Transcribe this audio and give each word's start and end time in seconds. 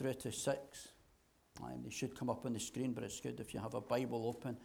through 0.00 0.14
to 0.14 0.32
6. 0.32 0.88
And 1.62 1.84
they 1.84 1.90
should 1.90 2.18
come 2.18 2.30
up 2.30 2.46
on 2.46 2.54
the 2.54 2.60
screen, 2.60 2.94
but 2.94 3.04
it's 3.04 3.20
good 3.20 3.38
if 3.38 3.52
you 3.52 3.60
have 3.60 3.74
a 3.74 3.82
Bible 3.82 4.26
open 4.26 4.56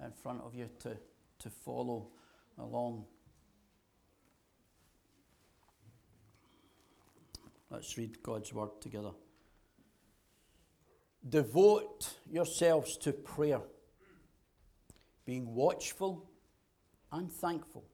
in 0.00 0.12
front 0.12 0.40
of 0.42 0.54
you 0.54 0.68
to, 0.80 0.96
to 1.40 1.50
follow 1.50 2.06
along. 2.58 3.04
Let's 7.70 7.98
read 7.98 8.22
God's 8.22 8.52
word 8.52 8.80
together. 8.80 9.10
Devote 11.28 12.14
yourselves 12.30 12.96
to 12.98 13.12
prayer, 13.12 13.62
being 15.26 15.56
watchful 15.56 16.30
and 17.10 17.32
thankful. 17.32 17.84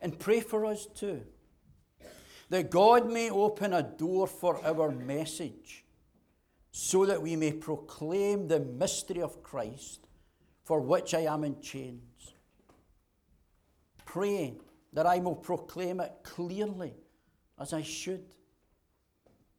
And 0.00 0.18
pray 0.18 0.40
for 0.40 0.64
us 0.64 0.86
too, 0.94 1.22
that 2.48 2.70
God 2.70 3.10
may 3.10 3.30
open 3.30 3.72
a 3.72 3.82
door 3.82 4.26
for 4.26 4.64
our 4.64 4.90
message, 4.90 5.84
so 6.70 7.06
that 7.06 7.20
we 7.20 7.36
may 7.36 7.52
proclaim 7.52 8.48
the 8.48 8.60
mystery 8.60 9.22
of 9.22 9.42
Christ, 9.42 10.06
for 10.62 10.80
which 10.80 11.14
I 11.14 11.20
am 11.20 11.44
in 11.44 11.60
chains. 11.60 12.34
Pray 14.04 14.54
that 14.92 15.06
I 15.06 15.18
will 15.18 15.34
proclaim 15.34 16.00
it 16.00 16.12
clearly 16.22 16.94
as 17.58 17.72
I 17.72 17.82
should. 17.82 18.24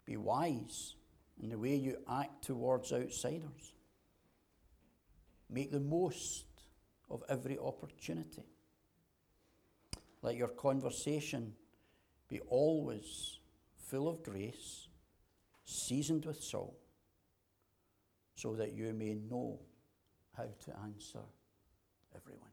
Be 0.05 0.17
wise 0.17 0.95
in 1.41 1.49
the 1.49 1.57
way 1.57 1.75
you 1.75 1.97
act 2.09 2.45
towards 2.45 2.93
outsiders. 2.93 3.73
Make 5.49 5.71
the 5.71 5.79
most 5.79 6.45
of 7.09 7.23
every 7.29 7.57
opportunity. 7.57 8.43
Let 10.21 10.35
your 10.35 10.49
conversation 10.49 11.53
be 12.29 12.41
always 12.49 13.39
full 13.77 14.09
of 14.09 14.23
grace, 14.23 14.87
seasoned 15.63 16.25
with 16.25 16.43
salt, 16.43 16.75
so 18.35 18.53
that 18.55 18.73
you 18.73 18.91
may 18.93 19.13
know 19.13 19.59
how 20.35 20.43
to 20.43 20.75
answer 20.83 21.19
everyone. 22.15 22.49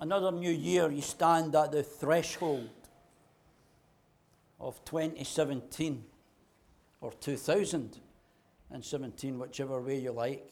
Another 0.00 0.32
new 0.32 0.50
year, 0.50 0.90
you 0.90 1.02
stand 1.02 1.54
at 1.54 1.72
the 1.72 1.82
threshold 1.82 2.70
of 4.58 4.82
2017 4.84 6.02
or 7.02 7.12
2017, 7.12 9.38
whichever 9.38 9.78
way 9.80 9.98
you 9.98 10.12
like. 10.12 10.50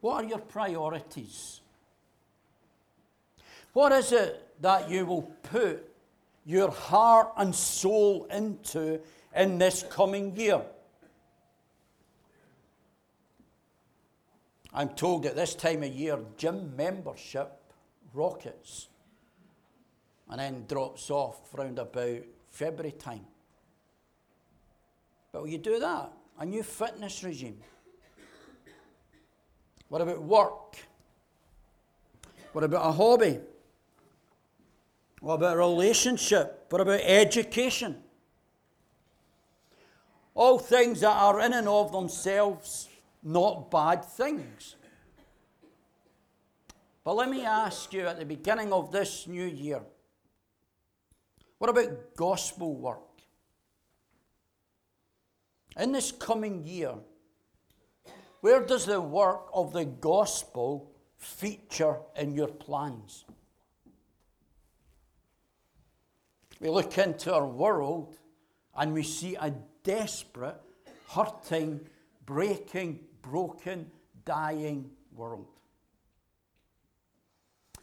What 0.00 0.24
are 0.24 0.28
your 0.28 0.38
priorities? 0.38 1.60
What 3.72 3.92
is 3.92 4.12
it 4.12 4.46
that 4.60 4.90
you 4.90 5.06
will 5.06 5.22
put 5.42 5.84
your 6.44 6.70
heart 6.70 7.32
and 7.36 7.54
soul 7.54 8.24
into 8.24 9.00
in 9.34 9.58
this 9.58 9.84
coming 9.88 10.36
year? 10.36 10.62
I'm 14.72 14.90
told 14.90 15.26
at 15.26 15.36
this 15.36 15.54
time 15.54 15.82
of 15.82 15.92
year, 15.92 16.18
gym 16.36 16.76
membership 16.76 17.60
rockets 18.14 18.88
and 20.28 20.38
then 20.38 20.64
drops 20.68 21.10
off 21.10 21.40
round 21.54 21.78
about 21.78 22.22
February 22.50 22.92
time. 22.92 23.26
But 25.32 25.42
will 25.42 25.48
you 25.48 25.58
do 25.58 25.78
that? 25.80 26.12
A 26.38 26.46
new 26.46 26.62
fitness 26.62 27.22
regime. 27.24 27.58
What 29.88 30.00
about 30.00 30.22
work? 30.22 30.76
What 32.52 32.64
about 32.64 32.86
a 32.86 32.92
hobby? 32.92 33.38
What 35.20 35.34
about 35.34 35.56
relationship? 35.56 36.66
What 36.70 36.80
about 36.80 37.00
education? 37.00 38.02
All 40.34 40.58
things 40.58 41.00
that 41.00 41.14
are 41.14 41.40
in 41.40 41.52
and 41.52 41.68
of 41.68 41.92
themselves 41.92 42.88
not 43.22 43.70
bad 43.70 44.04
things. 44.04 44.76
But 47.04 47.16
let 47.16 47.30
me 47.30 47.44
ask 47.44 47.92
you 47.92 48.06
at 48.06 48.18
the 48.18 48.24
beginning 48.24 48.72
of 48.72 48.92
this 48.92 49.26
new 49.26 49.46
year 49.46 49.82
what 51.58 51.68
about 51.68 52.16
gospel 52.16 52.74
work? 52.74 53.20
In 55.76 55.92
this 55.92 56.10
coming 56.10 56.64
year, 56.64 56.94
where 58.40 58.64
does 58.64 58.86
the 58.86 58.98
work 58.98 59.42
of 59.52 59.74
the 59.74 59.84
gospel 59.84 60.90
feature 61.18 61.98
in 62.16 62.32
your 62.32 62.48
plans? 62.48 63.26
We 66.60 66.68
look 66.68 66.98
into 66.98 67.32
our 67.34 67.46
world 67.46 68.18
and 68.76 68.92
we 68.92 69.02
see 69.02 69.34
a 69.34 69.52
desperate, 69.82 70.60
hurting, 71.08 71.80
breaking, 72.26 73.00
broken, 73.22 73.90
dying 74.24 74.90
world. 75.16 75.48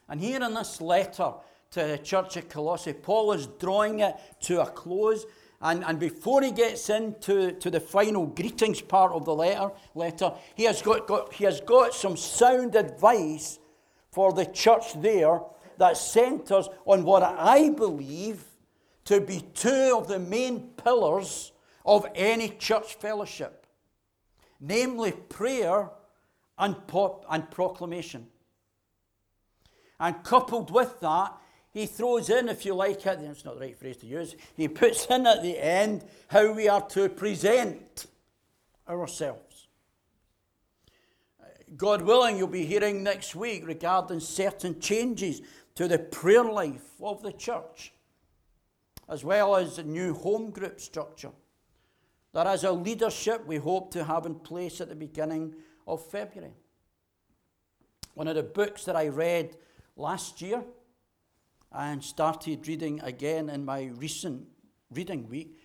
And 0.08 0.22
here 0.22 0.42
in 0.42 0.54
this 0.54 0.80
letter 0.80 1.34
to 1.72 1.84
the 1.84 1.98
church 1.98 2.38
at 2.38 2.50
Colossae, 2.50 2.94
Paul 2.94 3.34
is 3.34 3.48
drawing 3.60 4.00
it 4.00 4.16
to 4.42 4.62
a 4.62 4.66
close. 4.68 5.26
And, 5.60 5.84
and 5.84 6.00
before 6.00 6.44
he 6.44 6.52
gets 6.52 6.90
into 6.90 7.54
to 7.54 7.70
the 7.72 7.80
final 7.80 8.28
greetings 8.28 8.80
part 8.80 9.12
of 9.12 9.26
the 9.26 9.34
letter, 9.34 9.72
letter 9.96 10.32
he, 10.56 10.64
has 10.66 10.84
got, 10.84 11.08
got, 11.08 11.34
he 11.34 11.46
has 11.46 11.62
got 11.62 11.96
some 11.96 12.16
sound 12.16 12.76
advice 12.76 13.58
for 14.12 14.32
the 14.32 14.46
church 14.46 14.94
there 15.02 15.42
that 15.80 15.98
centers 15.98 16.70
on 16.86 17.04
what 17.04 17.24
I 17.24 17.70
believe 17.70 18.44
to 19.08 19.20
be 19.20 19.44
two 19.54 19.98
of 19.98 20.08
the 20.08 20.20
main 20.20 20.70
pillars 20.78 21.52
of 21.86 22.06
any 22.16 22.50
church 22.50 22.96
fellowship 22.96 23.68
namely 24.60 25.12
prayer 25.12 25.90
and, 26.58 26.76
and 27.30 27.52
proclamation. 27.52 28.28
And 30.00 30.24
coupled 30.24 30.72
with 30.72 31.00
that, 31.02 31.34
he 31.72 31.86
throws 31.86 32.30
in, 32.30 32.50
if 32.50 32.66
you 32.66 32.74
like 32.74 33.06
it, 33.06 33.20
it's 33.20 33.46
not 33.46 33.56
the 33.56 33.62
right 33.62 33.78
phrase 33.78 33.98
to 33.98 34.08
use, 34.08 34.36
he 34.56 34.68
puts 34.68 35.06
in 35.08 35.28
at 35.28 35.44
the 35.44 35.64
end 35.64 36.06
how 36.28 36.52
we 36.52 36.68
are 36.68 36.88
to 36.90 37.10
present 37.10 38.08
ourselves. 38.88 39.68
God 41.76 42.02
willing, 42.02 42.38
you'll 42.38 42.48
be 42.48 42.66
hearing 42.66 43.04
next 43.04 43.36
week 43.36 43.68
regarding 43.68 44.22
certain 44.22 44.80
changes 44.80 45.42
to 45.76 45.88
the 45.88 46.00
prayer 46.00 46.46
life 46.46 46.94
of 47.02 47.22
the 47.22 47.34
church, 47.34 47.94
as 49.10 49.24
well 49.24 49.56
as 49.56 49.78
a 49.78 49.84
new 49.84 50.14
home 50.14 50.52
group 50.52 50.80
structure 50.80 51.32
There 52.34 52.54
is 52.54 52.64
a 52.64 52.72
leadership 52.72 53.46
we 53.48 53.58
hope 53.58 53.92
to 53.92 54.04
have 54.04 54.26
in 54.26 54.36
place 54.36 54.80
at 54.82 54.90
the 54.90 54.96
beginning 54.96 55.56
of 55.88 56.06
February. 56.06 56.54
One 58.14 58.28
of 58.28 58.36
the 58.36 58.44
books 58.44 58.86
that 58.86 58.96
I 58.96 59.08
read 59.08 59.58
last 59.96 60.42
year 60.42 60.64
and 61.72 62.04
started 62.04 62.68
reading 62.68 63.02
again 63.02 63.50
in 63.50 63.66
my 63.66 63.86
recent 63.96 64.48
reading 64.92 65.28
week 65.30 65.60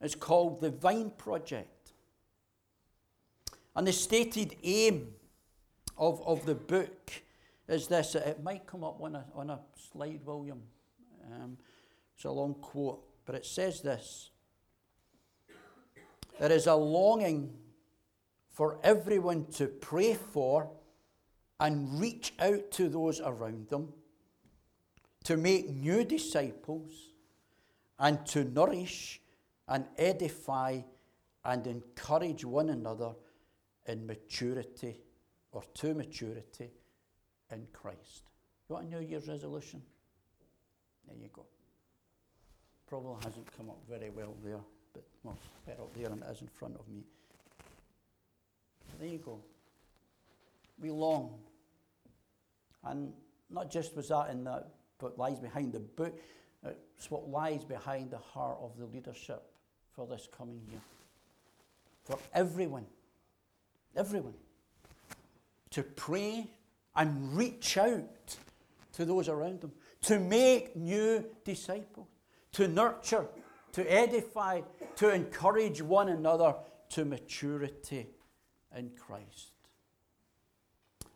is 0.00 0.14
called 0.14 0.60
The 0.60 0.70
Vine 0.70 1.10
Project. 1.10 1.92
And 3.76 3.86
the 3.86 3.92
stated 3.92 4.56
aim 4.62 5.08
of, 5.98 6.22
of 6.26 6.46
the 6.46 6.54
book 6.54 7.10
is 7.68 7.88
this 7.88 8.14
it 8.14 8.42
might 8.42 8.66
come 8.66 8.84
up 8.84 9.00
on 9.00 9.16
a, 9.16 9.24
on 9.34 9.50
a 9.50 9.60
slide, 9.92 10.20
William. 10.24 10.62
Um, 11.32 11.56
it's 12.14 12.24
a 12.24 12.30
long 12.30 12.54
quote, 12.54 13.02
but 13.24 13.34
it 13.34 13.46
says 13.46 13.80
this 13.80 14.30
There 16.38 16.52
is 16.52 16.66
a 16.66 16.74
longing 16.74 17.52
for 18.50 18.78
everyone 18.82 19.46
to 19.52 19.66
pray 19.66 20.14
for 20.14 20.70
and 21.60 22.00
reach 22.00 22.34
out 22.38 22.70
to 22.72 22.88
those 22.88 23.20
around 23.20 23.68
them, 23.68 23.92
to 25.24 25.36
make 25.36 25.68
new 25.70 26.04
disciples, 26.04 27.10
and 27.98 28.24
to 28.26 28.44
nourish 28.44 29.20
and 29.68 29.86
edify 29.96 30.80
and 31.44 31.66
encourage 31.66 32.44
one 32.44 32.70
another 32.70 33.12
in 33.86 34.06
maturity 34.06 35.00
or 35.52 35.62
to 35.74 35.94
maturity 35.94 36.70
in 37.50 37.66
Christ. 37.72 38.24
You 38.68 38.74
want 38.74 38.86
a 38.86 38.90
New 38.90 39.06
Year's 39.06 39.28
resolution? 39.28 39.82
There 41.06 41.16
you 41.16 41.28
go. 41.32 41.46
Probably 42.86 43.16
hasn't 43.24 43.56
come 43.56 43.70
up 43.70 43.78
very 43.88 44.10
well 44.10 44.34
there, 44.44 44.60
but 44.92 45.04
well, 45.22 45.38
better 45.66 45.82
up 45.82 45.94
there 45.94 46.08
than 46.08 46.22
it 46.22 46.30
is 46.30 46.40
in 46.42 46.48
front 46.48 46.76
of 46.76 46.86
me. 46.88 47.02
There 49.00 49.08
you 49.08 49.18
go. 49.18 49.40
We 50.80 50.90
long 50.90 51.38
and 52.84 53.12
not 53.50 53.70
just 53.70 53.96
was 53.96 54.08
that 54.08 54.30
in 54.30 54.44
the, 54.44 54.64
what 55.00 55.18
lies 55.18 55.38
behind 55.38 55.72
the 55.72 55.80
book, 55.80 56.18
it's 56.64 57.10
what 57.10 57.28
lies 57.28 57.64
behind 57.64 58.10
the 58.10 58.18
heart 58.18 58.58
of 58.60 58.76
the 58.78 58.86
leadership 58.86 59.42
for 59.94 60.06
this 60.06 60.28
coming 60.36 60.60
year. 60.70 60.80
For 62.04 62.18
everyone, 62.32 62.86
everyone, 63.96 64.34
to 65.70 65.82
pray 65.82 66.50
and 66.96 67.36
reach 67.36 67.76
out 67.76 68.36
to 68.92 69.04
those 69.04 69.28
around 69.28 69.60
them, 69.60 69.72
to 70.02 70.18
make 70.18 70.76
new 70.76 71.24
disciples, 71.44 72.06
to 72.54 72.68
nurture, 72.68 73.26
to 73.72 73.92
edify, 73.92 74.62
to 74.96 75.12
encourage 75.12 75.82
one 75.82 76.08
another 76.08 76.54
to 76.90 77.04
maturity 77.04 78.08
in 78.76 78.90
Christ. 78.90 79.52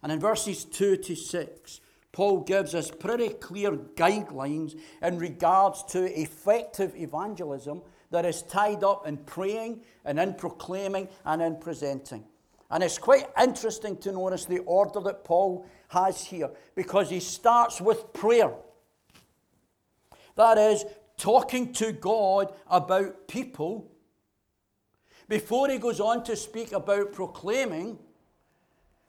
And 0.02 0.12
in 0.12 0.20
verses 0.20 0.64
2 0.64 0.96
to 0.98 1.16
6, 1.16 1.80
Paul 2.12 2.40
gives 2.40 2.74
us 2.74 2.90
pretty 2.90 3.28
clear 3.30 3.72
guidelines 3.72 4.78
in 5.02 5.18
regards 5.18 5.84
to 5.90 6.04
effective 6.20 6.96
evangelism 6.96 7.82
that 8.10 8.24
is 8.24 8.42
tied 8.42 8.82
up 8.82 9.06
in 9.06 9.18
praying 9.18 9.82
and 10.04 10.18
in 10.18 10.34
proclaiming 10.34 11.08
and 11.24 11.42
in 11.42 11.56
presenting. 11.56 12.24
And 12.70 12.82
it's 12.82 12.98
quite 12.98 13.26
interesting 13.40 13.96
to 13.98 14.12
notice 14.12 14.44
the 14.44 14.60
order 14.60 15.00
that 15.00 15.24
Paul 15.24 15.66
has 15.88 16.24
here 16.24 16.50
because 16.74 17.10
he 17.10 17.20
starts 17.20 17.80
with 17.80 18.12
prayer. 18.12 18.52
That 20.36 20.58
is, 20.58 20.84
talking 21.18 21.72
to 21.74 21.92
God 21.92 22.54
about 22.70 23.28
people 23.28 23.90
before 25.28 25.68
he 25.68 25.78
goes 25.78 26.00
on 26.00 26.24
to 26.24 26.34
speak 26.36 26.72
about 26.72 27.12
proclaiming, 27.12 27.98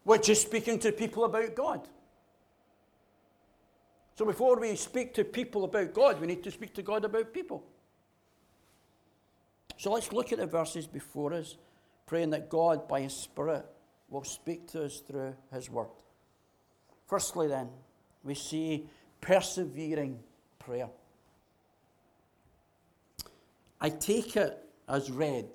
which 0.03 0.27
is 0.27 0.41
speaking 0.41 0.79
to 0.79 0.91
people 0.91 1.23
about 1.23 1.55
God. 1.55 1.87
So 4.15 4.25
before 4.25 4.59
we 4.59 4.75
speak 4.75 5.13
to 5.13 5.23
people 5.23 5.63
about 5.63 5.93
God, 5.93 6.19
we 6.19 6.27
need 6.27 6.43
to 6.43 6.51
speak 6.51 6.73
to 6.73 6.81
God 6.81 7.05
about 7.05 7.33
people. 7.33 7.63
So 9.77 9.93
let's 9.93 10.11
look 10.11 10.33
at 10.33 10.39
the 10.39 10.45
verses 10.45 10.87
before 10.87 11.33
us, 11.33 11.55
praying 12.05 12.31
that 12.31 12.49
God, 12.49 12.85
by 12.85 12.99
His 12.99 13.15
Spirit, 13.15 13.65
will 14.09 14.25
speak 14.25 14.67
to 14.71 14.83
us 14.83 14.99
through 14.99 15.35
His 15.53 15.69
Word. 15.69 15.87
Firstly, 17.07 17.47
then, 17.47 17.69
we 18.23 18.35
see 18.35 18.89
persevering 19.21 20.19
prayer. 20.59 20.89
I 23.81 23.89
take 23.89 24.35
it 24.35 24.57
as 24.87 25.11
read 25.11 25.47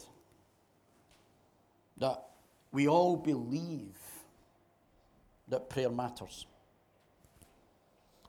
that 1.98 2.24
we 2.72 2.88
all 2.88 3.16
believe 3.16 3.98
that 5.48 5.68
prayer 5.68 5.90
matters. 5.90 6.46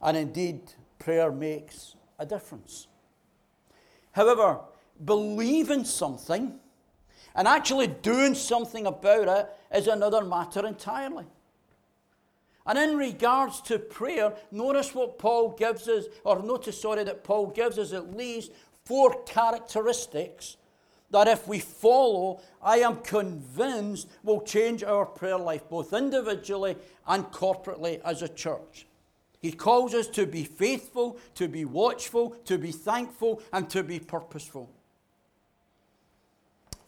And 0.02 0.18
indeed, 0.18 0.62
prayer 1.00 1.32
makes 1.32 1.96
a 2.20 2.26
difference. 2.26 2.88
However, 4.12 4.60
believing 5.04 5.84
something 5.84 6.60
and 7.34 7.48
actually 7.48 7.88
doing 7.88 8.36
something 8.36 8.86
about 8.86 9.28
it 9.28 9.78
is 9.78 9.88
another 9.88 10.24
matter 10.24 10.66
entirely. 10.66 11.26
And 12.66 12.80
in 12.80 12.98
regards 12.98 13.62
to 13.62 13.78
prayer, 13.78 14.34
notice 14.52 14.96
what 14.96 15.20
Paul 15.20 15.50
gives 15.52 15.88
us, 15.88 16.06
or 16.24 16.42
notice, 16.42 16.82
sorry, 16.82 17.04
that 17.04 17.24
Paul 17.24 17.48
gives 17.48 17.78
us 17.78 17.94
at 17.94 18.16
least 18.16 18.52
four 18.86 19.24
characteristics 19.24 20.58
that 21.12 21.28
if 21.28 21.48
we 21.48 21.60
follow, 21.60 22.42
I 22.62 22.78
am 22.80 22.98
convinced 22.98 24.08
will 24.24 24.42
change 24.42 24.84
our 24.84 25.06
prayer 25.06 25.38
life, 25.38 25.70
both 25.70 25.94
individually 25.94 26.76
and 27.08 27.26
corporately 27.26 28.02
as 28.04 28.22
a 28.22 28.28
church. 28.28 28.86
He 29.42 29.52
calls 29.52 29.94
us 29.94 30.08
to 30.08 30.26
be 30.26 30.44
faithful, 30.44 31.18
to 31.36 31.48
be 31.48 31.66
watchful, 31.66 32.32
to 32.46 32.58
be 32.58 32.72
thankful, 32.72 33.42
and 33.54 33.70
to 33.70 33.84
be 33.84 34.00
purposeful. 34.00 34.70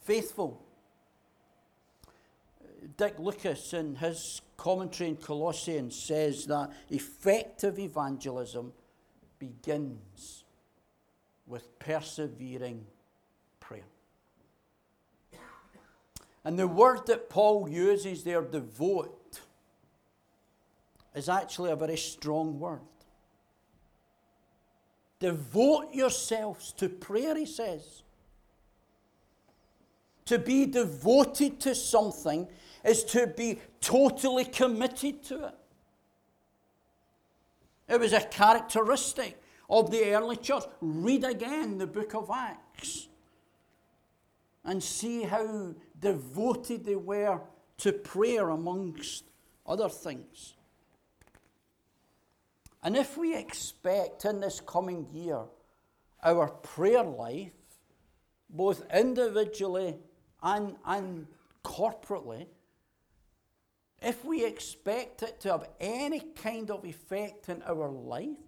Faithful. 0.02 0.62
Dick 2.96 3.16
Lucas, 3.20 3.74
in 3.74 3.96
his 3.96 4.42
commentary 4.56 5.12
in 5.12 5.18
Colossians, 5.18 5.96
says 5.96 6.46
that 6.48 6.72
effective 6.90 7.78
evangelism 7.78 8.74
begins 9.38 10.44
with 11.48 11.80
persevering 11.80 12.86
prayer. 13.60 13.86
And 16.44 16.58
the 16.58 16.68
word 16.68 17.08
that 17.08 17.30
Paul 17.30 17.68
uses 17.70 18.24
there, 18.24 18.42
devote, 18.42 19.40
is 21.16 21.30
actually 21.30 21.72
a 21.72 21.76
very 21.76 21.98
strong 21.98 22.60
word. 22.60 22.80
Devote 25.20 25.94
yourselves 25.94 26.72
to 26.74 26.90
prayer, 26.90 27.36
he 27.36 27.46
says. 27.46 28.04
To 30.26 30.38
be 30.38 30.66
devoted 30.66 31.60
to 31.62 31.74
something 31.74 32.48
is 32.84 33.04
to 33.06 33.28
be 33.28 33.60
totally 33.82 34.46
committed 34.46 35.24
to 35.24 35.48
it. 35.48 35.56
It 37.90 38.00
was 38.00 38.14
a 38.14 38.22
characteristic 38.22 39.42
of 39.70 39.92
the 39.92 40.14
early 40.14 40.38
church. 40.38 40.64
Read 40.82 41.24
again 41.24 41.78
the 41.78 41.88
book 41.88 42.16
of 42.16 42.30
Acts 42.32 43.08
and 44.64 44.84
see 44.84 45.24
how 45.24 45.74
devoted 46.00 46.86
they 46.86 46.96
were 46.96 47.40
to 47.78 47.94
prayer 47.94 48.50
amongst 48.50 49.24
other 49.66 49.90
things. 49.90 50.56
And 52.84 52.96
if 52.96 53.18
we 53.18 53.36
expect 53.36 54.26
in 54.26 54.40
this 54.40 54.60
coming 54.60 55.08
year 55.12 55.44
our 56.24 56.48
prayer 56.50 57.04
life, 57.04 57.52
both 58.50 58.84
individually 58.94 59.96
and, 60.42 60.76
and 60.86 61.28
corporately, 61.64 62.48
if 64.02 64.24
we 64.24 64.46
expect 64.46 65.24
it 65.24 65.40
to 65.42 65.52
have 65.52 65.70
any 65.80 66.20
kind 66.20 66.70
of 66.72 66.86
effect 66.86 67.50
in 67.50 67.62
our 67.64 67.90
lives 67.90 68.47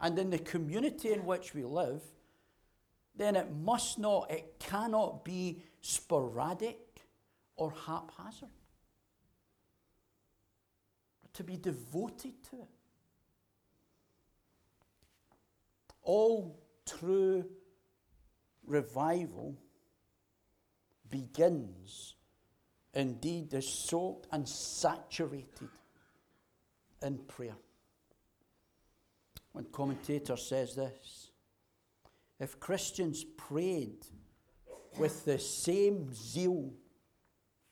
and 0.00 0.18
in 0.18 0.30
the 0.30 0.38
community 0.38 1.12
in 1.12 1.24
which 1.24 1.54
we 1.54 1.64
live, 1.64 2.02
then 3.16 3.34
it 3.36 3.50
must 3.50 3.98
not, 3.98 4.30
it 4.30 4.58
cannot 4.58 5.24
be 5.24 5.62
sporadic 5.80 6.78
or 7.56 7.72
haphazard. 7.72 8.48
To 11.34 11.44
be 11.44 11.56
devoted 11.56 12.32
to 12.50 12.56
it. 12.56 12.68
All 16.02 16.58
true 16.86 17.44
revival 18.66 19.56
begins, 21.10 22.14
indeed, 22.94 23.52
is 23.54 23.68
soaked 23.68 24.26
and 24.32 24.48
saturated 24.48 25.68
in 27.02 27.18
prayer. 27.18 27.56
One 29.52 29.66
commentator 29.72 30.36
says 30.36 30.74
this 30.74 31.30
if 32.38 32.60
Christians 32.60 33.24
prayed 33.24 34.06
with 34.98 35.24
the 35.24 35.38
same 35.38 36.12
zeal 36.14 36.72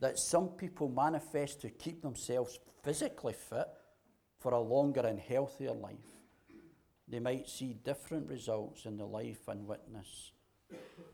that 0.01 0.19
some 0.19 0.49
people 0.49 0.89
manifest 0.89 1.61
to 1.63 1.71
keep 1.71 2.03
themselves 2.03 2.59
physically 2.83 3.33
fit 3.33 3.69
for 4.39 4.53
a 4.53 4.61
longer 4.61 5.01
and 5.01 5.19
healthier 5.19 5.73
life, 5.73 5.97
they 7.09 7.21
might 7.21 7.49
see 7.49 7.75
different 7.85 8.29
results 8.29 8.85
in 8.85 8.97
the 8.97 9.07
life 9.07 9.49
and 9.49 9.67
witness 9.67 10.33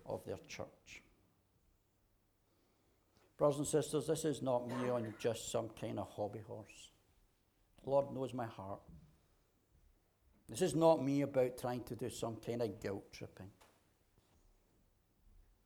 of 0.06 0.24
their 0.24 0.38
church. 0.48 1.02
Brothers 3.36 3.58
and 3.58 3.66
sisters, 3.66 4.06
this 4.06 4.24
is 4.24 4.42
not 4.42 4.68
me 4.68 4.88
on 4.88 5.14
just 5.18 5.50
some 5.50 5.68
kind 5.80 5.98
of 5.98 6.08
hobby 6.10 6.40
horse. 6.46 6.90
The 7.82 7.90
Lord 7.90 8.14
knows 8.14 8.32
my 8.32 8.46
heart. 8.46 8.80
This 10.48 10.62
is 10.62 10.74
not 10.74 11.02
me 11.02 11.22
about 11.22 11.58
trying 11.58 11.84
to 11.84 11.96
do 11.96 12.10
some 12.10 12.36
kind 12.36 12.62
of 12.62 12.80
guilt 12.80 13.12
tripping. 13.12 13.50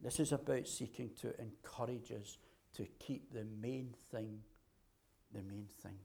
This 0.00 0.20
is 0.20 0.32
about 0.32 0.68
seeking 0.68 1.10
to 1.20 1.34
encourage 1.40 2.12
us 2.12 2.38
to 2.74 2.86
keep 2.98 3.32
the 3.32 3.44
main 3.60 3.94
thing 4.10 4.40
the 5.32 5.42
main 5.42 5.68
thing. 5.82 5.98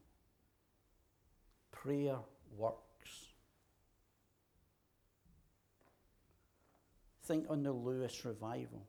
Prayer 1.70 2.18
works. 2.56 3.32
Think 7.24 7.46
on 7.48 7.62
the 7.62 7.72
Lewis 7.72 8.24
revival. 8.24 8.86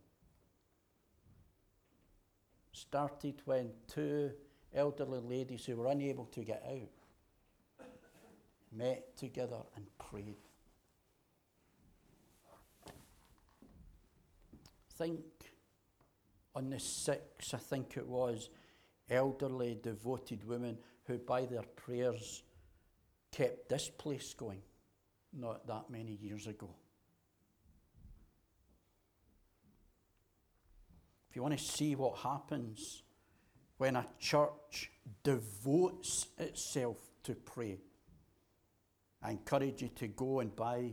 Started 2.71 3.41
when 3.45 3.69
two 3.87 4.31
elderly 4.73 5.19
ladies 5.19 5.65
who 5.65 5.75
were 5.75 5.87
unable 5.87 6.25
to 6.25 6.41
get 6.41 6.63
out 6.67 6.89
met 8.75 9.15
together 9.17 9.59
and 9.75 9.85
prayed. 9.97 10.37
Think 14.97 15.21
on 16.55 16.69
the 16.69 16.79
six, 16.79 17.53
I 17.53 17.57
think 17.57 17.97
it 17.97 18.07
was, 18.07 18.49
elderly, 19.09 19.77
devoted 19.81 20.47
women 20.47 20.77
who, 21.05 21.17
by 21.17 21.45
their 21.45 21.63
prayers, 21.75 22.43
kept 23.31 23.69
this 23.69 23.89
place 23.89 24.33
going 24.33 24.61
not 25.33 25.65
that 25.67 25.89
many 25.89 26.11
years 26.21 26.45
ago. 26.45 26.69
If 31.29 31.35
you 31.35 31.41
want 31.41 31.57
to 31.57 31.63
see 31.63 31.95
what 31.95 32.19
happens 32.19 33.01
when 33.77 33.95
a 33.95 34.05
church 34.19 34.91
devotes 35.23 36.27
itself 36.37 36.97
to 37.23 37.33
pray, 37.33 37.79
I 39.23 39.31
encourage 39.31 39.81
you 39.81 39.89
to 39.95 40.07
go 40.07 40.41
and 40.41 40.53
buy 40.53 40.91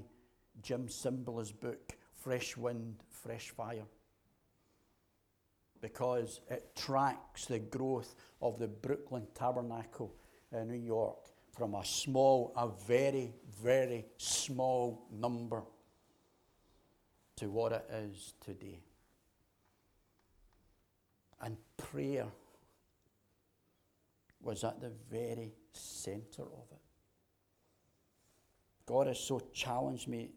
Jim 0.63 0.87
Cymbala's 0.87 1.51
book, 1.51 1.97
Fresh 2.15 2.57
Wind, 2.57 3.03
Fresh 3.11 3.51
Fire, 3.51 3.87
because 5.81 6.41
it 6.49 6.77
tracks 6.77 7.47
the 7.47 7.59
growth 7.59 8.15
of 8.41 8.59
the 8.59 8.69
Brooklyn 8.69 9.27
Tabernacle 9.35 10.15
in 10.53 10.69
New 10.69 10.79
York 10.79 11.19
from 11.57 11.75
a 11.75 11.85
small, 11.85 12.53
a 12.57 12.69
very, 12.87 13.35
very 13.63 14.07
small 14.17 15.09
number 15.11 15.63
to 17.37 17.51
what 17.51 17.73
it 17.73 17.85
is 17.91 18.35
today. 18.41 18.81
And 21.43 21.57
prayer 21.77 22.27
was 24.41 24.63
at 24.63 24.81
the 24.81 24.93
very 25.11 25.53
center 25.73 26.43
of 26.43 26.67
it. 26.71 26.90
God 28.91 29.07
has 29.07 29.21
so 29.21 29.41
challenged 29.53 30.09
me 30.09 30.31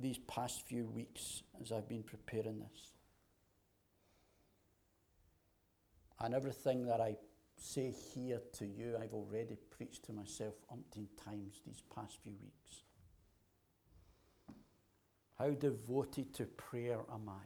these 0.00 0.18
past 0.18 0.66
few 0.66 0.84
weeks 0.84 1.44
as 1.60 1.70
I've 1.70 1.88
been 1.88 2.02
preparing 2.02 2.58
this. 2.58 2.94
And 6.18 6.34
everything 6.34 6.86
that 6.86 7.00
I 7.00 7.14
say 7.56 7.94
here 8.14 8.40
to 8.54 8.66
you, 8.66 8.96
I've 9.00 9.14
already 9.14 9.56
preached 9.70 10.04
to 10.06 10.12
myself 10.12 10.54
umpteen 10.74 11.06
times 11.24 11.60
these 11.64 11.84
past 11.94 12.18
few 12.24 12.32
weeks. 12.42 12.82
How 15.38 15.50
devoted 15.50 16.34
to 16.34 16.46
prayer 16.46 16.98
am 17.14 17.28
I? 17.28 17.44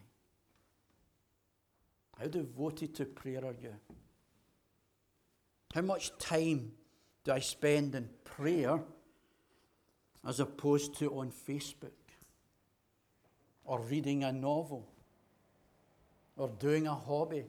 How 2.18 2.28
devoted 2.28 2.94
to 2.94 3.04
prayer 3.04 3.44
are 3.44 3.56
you? 3.60 3.74
How 5.74 5.82
much 5.82 6.16
time 6.16 6.72
do 7.22 7.32
I 7.32 7.40
spend 7.40 7.94
in 7.94 8.08
prayer 8.24 8.80
as 10.26 10.40
opposed 10.40 10.98
to 10.98 11.10
on 11.18 11.30
Facebook 11.30 11.92
or 13.64 13.80
reading 13.80 14.24
a 14.24 14.32
novel 14.32 14.86
or 16.36 16.48
doing 16.58 16.86
a 16.86 16.94
hobby? 16.94 17.44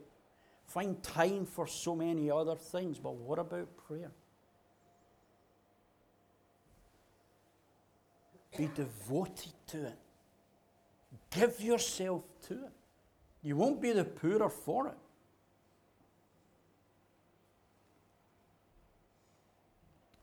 Find 0.65 1.01
time 1.01 1.46
for 1.46 1.65
so 1.65 1.96
many 1.96 2.29
other 2.29 2.55
things, 2.55 3.00
but 3.00 3.15
what 3.15 3.39
about 3.39 3.67
prayer? 3.88 4.12
Be 8.57 8.69
devoted 8.75 9.53
to 9.67 9.88
it. 9.88 9.98
Give 11.29 11.60
yourself 11.62 12.24
to 12.48 12.53
it. 12.53 12.72
You 13.43 13.55
won't 13.55 13.81
be 13.81 13.91
the 13.91 14.03
poorer 14.03 14.50
for 14.50 14.88
it. 14.88 14.98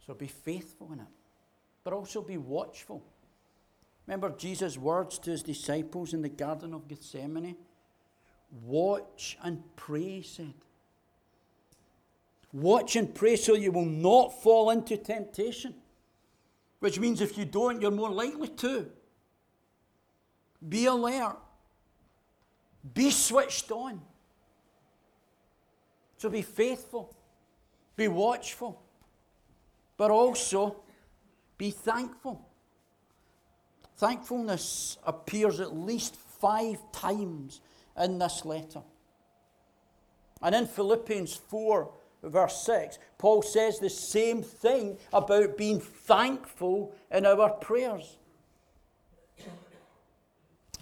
So 0.07 0.13
be 0.15 0.27
faithful 0.27 0.93
in 0.93 1.01
it, 1.01 1.07
but 1.85 1.93
also 1.93 2.23
be 2.23 2.39
watchful. 2.39 3.05
Remember 4.07 4.31
Jesus' 4.31 4.77
words 4.77 5.19
to 5.21 5.31
his 5.31 5.43
disciples 5.43 6.13
in 6.13 6.23
the 6.23 6.29
Garden 6.29 6.75
of 6.75 6.89
Gethsemane? 6.89 7.57
Watch 8.63 9.39
and 9.43 9.63
pray, 9.77 10.23
said. 10.23 10.55
Watch 12.53 12.97
and 12.97 13.15
pray 13.15 13.37
so 13.37 13.55
you 13.55 13.73
will 13.73 13.85
not 13.85 14.43
fall 14.43 14.71
into 14.71 14.97
temptation. 14.97 15.75
Which 16.81 17.01
means 17.01 17.21
if 17.21 17.37
you 17.37 17.45
don't, 17.45 17.81
you're 17.81 17.91
more 17.91 18.11
likely 18.11 18.49
to. 18.49 18.91
Be 20.67 20.87
alert. 20.87 21.37
Be 22.93 23.11
switched 23.11 23.71
on. 23.71 24.01
So 26.19 26.29
be 26.29 26.43
faithful. 26.43 27.15
Be 27.97 28.09
watchful. 28.09 28.83
But 29.97 30.11
also 30.11 30.77
be 31.59 31.71
thankful. 31.71 32.49
Thankfulness 33.97 34.99
appears 35.07 35.61
at 35.61 35.77
least 35.77 36.17
five 36.17 36.79
times 36.93 37.61
in 37.99 38.19
this 38.19 38.45
letter. 38.45 38.83
And 40.43 40.55
in 40.55 40.67
Philippians 40.67 41.35
4, 41.35 41.91
verse 42.25 42.63
6, 42.65 42.99
Paul 43.19 43.43
says 43.43 43.79
the 43.79 43.89
same 43.89 44.43
thing 44.43 44.99
about 45.13 45.57
being 45.57 45.81
thankful 45.81 46.95
in 47.11 47.25
our 47.25 47.51
prayers. 47.51 48.19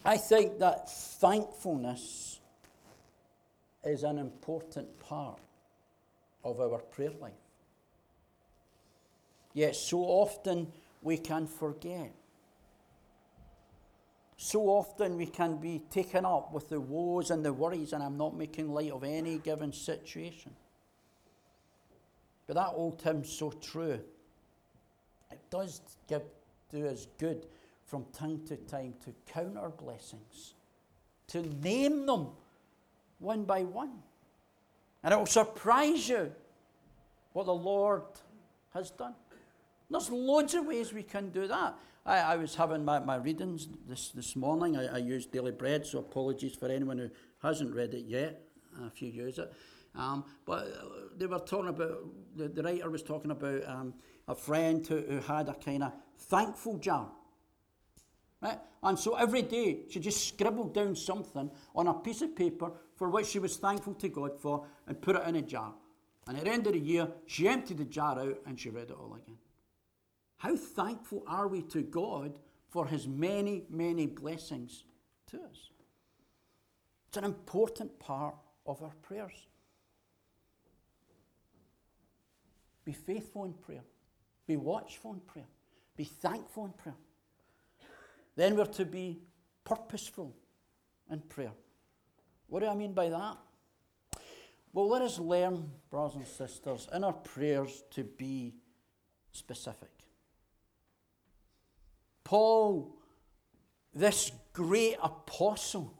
I 0.04 0.16
think 0.16 0.58
that 0.58 0.90
thankfulness 0.90 2.40
is 3.84 4.02
an 4.02 4.18
important 4.18 4.98
part 4.98 5.38
of 6.44 6.60
our 6.60 6.78
prayer 6.78 7.12
life. 7.20 7.32
Yet 9.54 9.76
so 9.76 10.00
often 10.00 10.72
we 11.02 11.18
can 11.18 11.46
forget. 11.46 12.12
So 14.36 14.62
often 14.62 15.16
we 15.16 15.26
can 15.26 15.58
be 15.58 15.82
taken 15.90 16.24
up 16.24 16.52
with 16.52 16.68
the 16.68 16.80
woes 16.80 17.30
and 17.30 17.44
the 17.44 17.52
worries, 17.52 17.92
and 17.92 18.02
I'm 18.02 18.16
not 18.16 18.36
making 18.36 18.72
light 18.72 18.90
of 18.90 19.04
any 19.04 19.38
given 19.38 19.72
situation. 19.72 20.52
But 22.46 22.56
that 22.56 22.72
old 22.74 23.00
hymn's 23.00 23.30
so 23.30 23.50
true. 23.50 24.00
It 25.30 25.40
does 25.48 25.80
give, 26.08 26.22
do 26.70 26.86
us 26.88 27.06
good 27.18 27.46
from 27.84 28.04
time 28.12 28.40
to 28.46 28.56
time 28.56 28.94
to 29.04 29.14
count 29.32 29.56
our 29.56 29.70
blessings, 29.70 30.54
to 31.28 31.42
name 31.42 32.06
them 32.06 32.28
one 33.18 33.44
by 33.44 33.62
one. 33.62 33.92
And 35.04 35.14
it 35.14 35.16
will 35.16 35.26
surprise 35.26 36.08
you 36.08 36.32
what 37.32 37.46
the 37.46 37.54
Lord 37.54 38.02
has 38.74 38.90
done. 38.90 39.14
There's 39.92 40.10
loads 40.10 40.54
of 40.54 40.66
ways 40.66 40.92
we 40.92 41.02
can 41.02 41.28
do 41.30 41.46
that. 41.46 41.76
I, 42.04 42.18
I 42.18 42.36
was 42.36 42.54
having 42.54 42.84
my, 42.84 42.98
my 42.98 43.16
readings 43.16 43.68
this, 43.86 44.08
this 44.08 44.34
morning. 44.34 44.76
I, 44.76 44.86
I 44.86 44.98
used 44.98 45.30
Daily 45.30 45.52
Bread, 45.52 45.86
so 45.86 45.98
apologies 45.98 46.54
for 46.54 46.68
anyone 46.68 46.98
who 46.98 47.10
hasn't 47.42 47.74
read 47.74 47.94
it 47.94 48.06
yet, 48.06 48.40
if 48.86 49.02
you 49.02 49.08
use 49.08 49.38
it. 49.38 49.52
Um, 49.94 50.24
but 50.46 50.66
uh, 50.68 50.84
they 51.16 51.26
were 51.26 51.38
talking 51.38 51.68
about, 51.68 52.04
the, 52.34 52.48
the 52.48 52.62
writer 52.62 52.90
was 52.90 53.02
talking 53.02 53.30
about 53.30 53.68
um, 53.68 53.94
a 54.26 54.34
friend 54.34 54.86
who, 54.86 55.00
who 55.00 55.20
had 55.20 55.48
a 55.48 55.54
kind 55.54 55.82
of 55.82 55.92
thankful 56.18 56.78
jar. 56.78 57.08
Right? 58.40 58.58
And 58.82 58.98
so 58.98 59.14
every 59.14 59.42
day 59.42 59.80
she 59.90 60.00
just 60.00 60.26
scribbled 60.26 60.74
down 60.74 60.96
something 60.96 61.50
on 61.76 61.86
a 61.86 61.94
piece 61.94 62.22
of 62.22 62.34
paper 62.34 62.72
for 62.96 63.10
which 63.10 63.26
she 63.26 63.38
was 63.38 63.56
thankful 63.56 63.94
to 63.94 64.08
God 64.08 64.40
for 64.40 64.64
and 64.88 65.00
put 65.00 65.16
it 65.16 65.28
in 65.28 65.36
a 65.36 65.42
jar. 65.42 65.74
And 66.26 66.38
at 66.38 66.44
the 66.44 66.50
end 66.50 66.66
of 66.66 66.72
the 66.72 66.78
year, 66.78 67.08
she 67.26 67.46
emptied 67.46 67.78
the 67.78 67.84
jar 67.84 68.18
out 68.18 68.40
and 68.46 68.58
she 68.58 68.70
read 68.70 68.90
it 68.90 68.96
all 68.98 69.14
again. 69.14 69.36
How 70.42 70.56
thankful 70.56 71.22
are 71.28 71.46
we 71.46 71.62
to 71.62 71.82
God 71.82 72.36
for 72.68 72.84
his 72.88 73.06
many, 73.06 73.62
many 73.70 74.06
blessings 74.06 74.82
to 75.28 75.36
us? 75.36 75.70
It's 77.06 77.16
an 77.16 77.22
important 77.22 77.96
part 78.00 78.34
of 78.66 78.82
our 78.82 78.90
prayers. 79.02 79.46
Be 82.84 82.92
faithful 82.92 83.44
in 83.44 83.52
prayer. 83.52 83.84
Be 84.48 84.56
watchful 84.56 85.12
in 85.12 85.20
prayer. 85.20 85.46
Be 85.96 86.02
thankful 86.02 86.64
in 86.64 86.72
prayer. 86.72 86.96
Then 88.34 88.56
we're 88.56 88.64
to 88.64 88.84
be 88.84 89.20
purposeful 89.62 90.34
in 91.08 91.20
prayer. 91.20 91.52
What 92.48 92.64
do 92.64 92.66
I 92.66 92.74
mean 92.74 92.94
by 92.94 93.10
that? 93.10 93.36
Well, 94.72 94.88
let 94.88 95.02
us 95.02 95.20
learn, 95.20 95.70
brothers 95.88 96.16
and 96.16 96.26
sisters, 96.26 96.88
in 96.92 97.04
our 97.04 97.12
prayers 97.12 97.84
to 97.92 98.02
be 98.02 98.54
specific. 99.30 100.01
Paul, 102.32 102.96
this 103.92 104.32
great 104.54 104.96
apostle, 105.02 105.92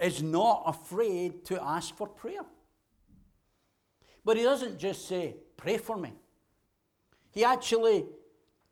is 0.00 0.22
not 0.22 0.62
afraid 0.64 1.44
to 1.46 1.60
ask 1.60 1.96
for 1.96 2.06
prayer. 2.06 2.44
But 4.24 4.36
he 4.36 4.44
doesn't 4.44 4.78
just 4.78 5.08
say, 5.08 5.34
Pray 5.56 5.76
for 5.76 5.96
me. 5.96 6.12
He 7.32 7.42
actually 7.42 8.06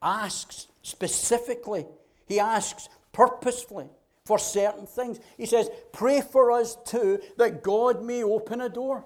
asks 0.00 0.68
specifically, 0.82 1.84
he 2.26 2.38
asks 2.38 2.88
purposefully 3.10 3.90
for 4.24 4.38
certain 4.38 4.86
things. 4.86 5.18
He 5.36 5.46
says, 5.46 5.68
Pray 5.90 6.20
for 6.20 6.52
us 6.52 6.76
too, 6.86 7.18
that 7.38 7.64
God 7.64 8.04
may 8.04 8.22
open 8.22 8.60
a 8.60 8.68
door. 8.68 9.04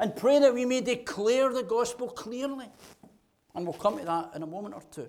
And 0.00 0.16
pray 0.16 0.38
that 0.38 0.54
we 0.54 0.64
may 0.64 0.80
declare 0.80 1.52
the 1.52 1.62
gospel 1.62 2.08
clearly. 2.08 2.66
And 3.54 3.66
we'll 3.66 3.74
come 3.74 3.98
to 3.98 4.04
that 4.06 4.30
in 4.34 4.42
a 4.42 4.46
moment 4.46 4.74
or 4.74 4.82
two. 4.90 5.08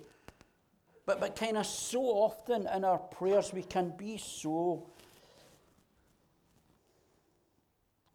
But, 1.05 1.21
but 1.21 1.33
kind 1.35 1.57
of 1.57 1.65
so 1.65 2.01
often 2.01 2.67
in 2.67 2.83
our 2.83 2.97
prayers, 2.97 3.53
we 3.53 3.63
can 3.63 3.93
be 3.97 4.17
so, 4.17 4.89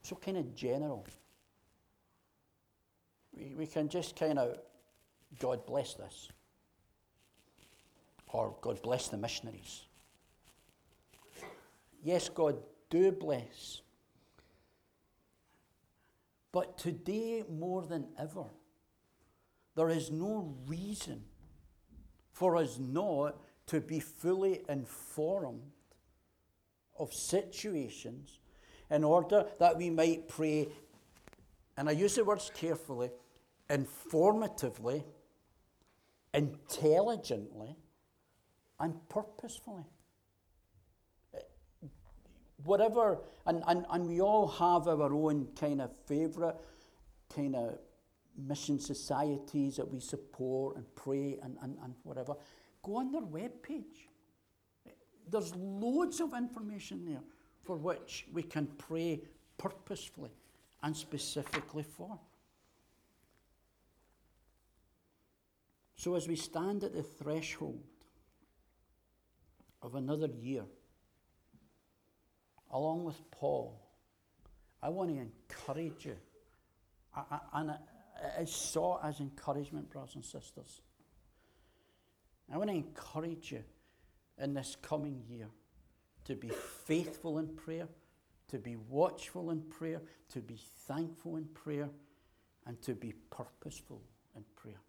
so 0.02 0.16
kind 0.16 0.36
of 0.36 0.54
general. 0.54 1.06
We, 3.34 3.54
we 3.56 3.66
can 3.66 3.88
just 3.88 4.14
kind 4.14 4.38
of, 4.38 4.58
God 5.38 5.64
bless 5.64 5.94
this. 5.94 6.28
Or 8.28 8.54
God 8.60 8.82
bless 8.82 9.08
the 9.08 9.16
missionaries. 9.16 9.86
Yes, 12.04 12.28
God, 12.28 12.58
do 12.90 13.12
bless. 13.12 13.80
But 16.56 16.78
today, 16.78 17.44
more 17.50 17.82
than 17.82 18.06
ever, 18.18 18.46
there 19.74 19.90
is 19.90 20.10
no 20.10 20.54
reason 20.66 21.22
for 22.32 22.56
us 22.56 22.78
not 22.78 23.36
to 23.66 23.78
be 23.78 24.00
fully 24.00 24.62
informed 24.66 25.70
of 26.98 27.12
situations 27.12 28.38
in 28.90 29.04
order 29.04 29.44
that 29.58 29.76
we 29.76 29.90
might 29.90 30.28
pray, 30.28 30.68
and 31.76 31.90
I 31.90 31.92
use 31.92 32.14
the 32.14 32.24
words 32.24 32.50
carefully, 32.54 33.10
informatively, 33.68 35.04
intelligently, 36.32 37.76
and 38.80 39.06
purposefully. 39.10 39.84
Whatever, 42.66 43.18
and, 43.46 43.62
and, 43.68 43.86
and 43.90 44.08
we 44.08 44.20
all 44.20 44.48
have 44.48 44.88
our 44.88 45.14
own 45.14 45.48
kind 45.58 45.80
of 45.80 45.90
favourite 46.06 46.56
kind 47.34 47.54
of 47.54 47.78
mission 48.36 48.78
societies 48.78 49.76
that 49.76 49.90
we 49.90 50.00
support 50.00 50.76
and 50.76 50.84
pray 50.94 51.38
and, 51.42 51.56
and, 51.62 51.76
and 51.82 51.94
whatever. 52.02 52.34
Go 52.82 52.96
on 52.96 53.12
their 53.12 53.22
webpage. 53.22 54.08
There's 55.30 55.54
loads 55.54 56.20
of 56.20 56.34
information 56.34 57.04
there 57.04 57.22
for 57.62 57.76
which 57.76 58.26
we 58.32 58.42
can 58.42 58.66
pray 58.78 59.22
purposefully 59.58 60.30
and 60.82 60.96
specifically 60.96 61.82
for. 61.82 62.18
So, 65.96 66.14
as 66.14 66.28
we 66.28 66.36
stand 66.36 66.84
at 66.84 66.92
the 66.92 67.02
threshold 67.02 67.82
of 69.82 69.94
another 69.94 70.28
year, 70.28 70.64
along 72.72 73.04
with 73.04 73.18
Paul, 73.30 73.80
I 74.82 74.88
want 74.88 75.10
to 75.10 75.16
encourage 75.16 76.06
you. 76.06 76.16
I, 77.14 77.22
I, 77.30 77.60
and 77.60 77.74
it's 78.38 78.54
sought 78.54 79.00
as 79.04 79.20
encouragement, 79.20 79.90
brothers 79.90 80.14
and 80.14 80.24
sisters. 80.24 80.82
I 82.52 82.56
want 82.56 82.70
to 82.70 82.76
encourage 82.76 83.52
you 83.52 83.64
in 84.38 84.54
this 84.54 84.76
coming 84.80 85.22
year 85.28 85.48
to 86.24 86.34
be 86.34 86.50
faithful 86.84 87.38
in 87.38 87.48
prayer, 87.48 87.88
to 88.48 88.58
be 88.58 88.76
watchful 88.88 89.50
in 89.50 89.62
prayer, 89.62 90.00
to 90.30 90.40
be 90.40 90.58
thankful 90.86 91.36
in 91.36 91.44
prayer, 91.46 91.88
and 92.66 92.80
to 92.82 92.94
be 92.94 93.12
purposeful 93.30 94.02
in 94.34 94.44
prayer 94.56 94.80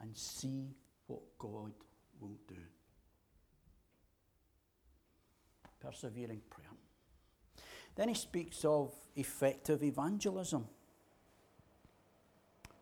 and 0.00 0.16
see 0.16 0.74
what 1.06 1.20
God 1.38 1.72
will 2.20 2.36
do. 2.46 2.54
Persevering 5.80 6.40
prayer. 6.50 6.77
Then 7.98 8.08
he 8.08 8.14
speaks 8.14 8.64
of 8.64 8.92
effective 9.16 9.82
evangelism. 9.82 10.68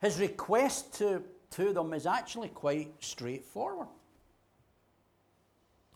His 0.03 0.21
request 0.21 0.93
to, 0.99 1.23
to 1.53 1.73
them 1.73 1.95
is 1.95 2.05
actually 2.05 2.49
quite 2.49 2.93
straightforward. 3.01 3.89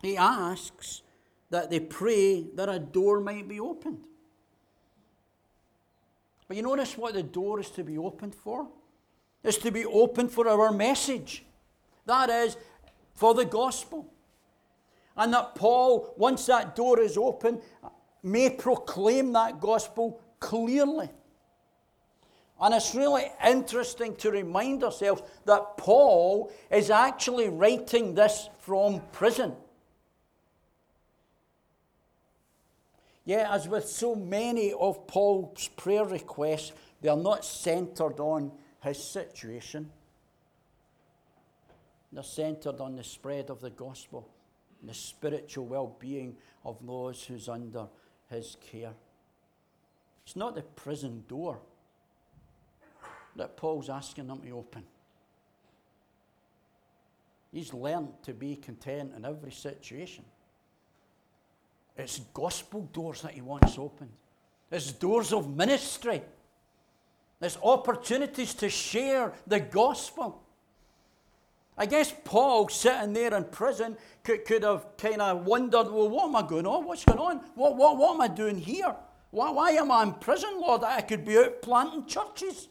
He 0.01 0.17
asks 0.17 1.03
that 1.51 1.69
they 1.69 1.81
pray 1.81 2.47
that 2.55 2.71
a 2.71 2.79
door 2.79 3.21
might 3.21 3.47
be 3.47 3.61
opened. 3.61 4.05
But 6.49 6.57
you 6.57 6.63
notice 6.63 6.97
what 6.97 7.13
the 7.13 7.23
door 7.23 7.61
is 7.61 7.71
to 7.73 7.85
be 7.85 7.99
opened 7.99 8.35
for? 8.35 8.69
It's 9.45 9.59
to 9.59 9.71
be 9.71 9.85
opened 9.85 10.33
for 10.33 10.49
our 10.49 10.73
message. 10.73 11.45
That 12.07 12.31
is, 12.31 12.57
for 13.15 13.35
the 13.35 13.45
gospel. 13.45 14.11
And 15.15 15.35
that 15.35 15.57
Paul, 15.57 16.15
once 16.17 16.47
that 16.47 16.75
door 16.75 17.01
is 17.01 17.19
open, 17.19 17.61
may 18.23 18.51
proclaim 18.51 19.33
that 19.33 19.61
gospel 19.61 20.21
clearly. 20.39 21.09
And 22.61 22.75
it's 22.75 22.95
really 22.95 23.25
interesting 23.45 24.15
to 24.17 24.31
remind 24.31 24.85
ourselves 24.85 25.23
that 25.47 25.79
Paul 25.79 26.53
is 26.71 26.91
actually 26.91 27.49
writing 27.49 28.15
this 28.15 28.51
from 28.59 29.01
prison. 29.13 29.55
Yeah, 33.25 33.55
as 33.55 33.67
with 33.69 33.87
so 33.89 34.15
many 34.15 34.73
of 34.73 35.07
Paul's 35.07 35.69
prayer 35.69 36.05
requests, 36.05 36.73
they 37.01 37.09
are 37.09 37.17
not 37.17 37.45
centered 37.45 38.21
on 38.21 38.53
his 38.83 39.03
situation. 39.03 39.91
They're 42.13 42.23
centered 42.23 42.81
on 42.81 42.97
the 42.97 43.05
spread 43.05 43.51
of 43.51 43.61
the 43.61 43.71
gospel, 43.71 44.29
the 44.83 44.95
spiritual 44.95 45.67
well 45.67 45.97
being 45.99 46.37
of 46.65 46.85
those 46.85 47.25
who's 47.25 47.49
under 47.49 47.87
his 48.31 48.57
care. 48.71 48.93
It's 50.25 50.37
not 50.37 50.55
the 50.55 50.63
prison 50.63 51.25
door 51.29 51.59
that 53.37 53.57
Paul's 53.57 53.89
asking 53.89 54.29
them 54.29 54.41
to 54.41 54.51
open. 54.53 54.85
He's 57.53 57.75
learned 57.75 58.11
to 58.23 58.33
be 58.33 58.57
content 58.57 59.13
in 59.17 59.25
every 59.25 59.51
situation. 59.51 60.25
It's 61.97 62.21
gospel 62.33 62.89
doors 62.93 63.23
that 63.23 63.33
he 63.33 63.41
wants 63.41 63.77
opened. 63.77 64.13
It's 64.71 64.93
doors 64.93 65.33
of 65.33 65.55
ministry. 65.55 66.23
It's 67.41 67.59
opportunities 67.63 68.55
to 68.55 68.69
share 68.69 69.33
the 69.47 69.59
gospel. 69.59 70.43
I 71.79 71.87
guess 71.87 72.15
Paul, 72.25 72.69
sitting 72.69 73.13
there 73.13 73.35
in 73.35 73.45
prison, 73.45 73.97
could, 74.23 74.45
could 74.45 74.63
have 74.65 74.87
kind 74.99 75.23
of 75.23 75.47
wondered, 75.47 75.91
well, 75.91 76.09
what 76.09 76.29
am 76.29 76.37
I 76.37 76.43
going 76.43 76.67
on? 76.67 76.85
What's 76.85 77.05
going 77.05 77.19
on? 77.19 77.39
What, 77.55 77.77
what, 77.77 77.97
what 77.97 78.15
am 78.15 78.21
I 78.21 78.29
doing 78.29 78.59
here? 78.59 78.95
Why, 79.31 79.51
why 79.51 79.71
am 79.71 79.91
I 79.91 80.03
in 80.03 80.13
prison, 80.15 80.51
Lord? 80.61 80.83
I 80.85 81.01
could 81.01 81.25
be 81.25 81.39
out 81.39 81.63
planting 81.63 82.07
churches. 82.07 82.69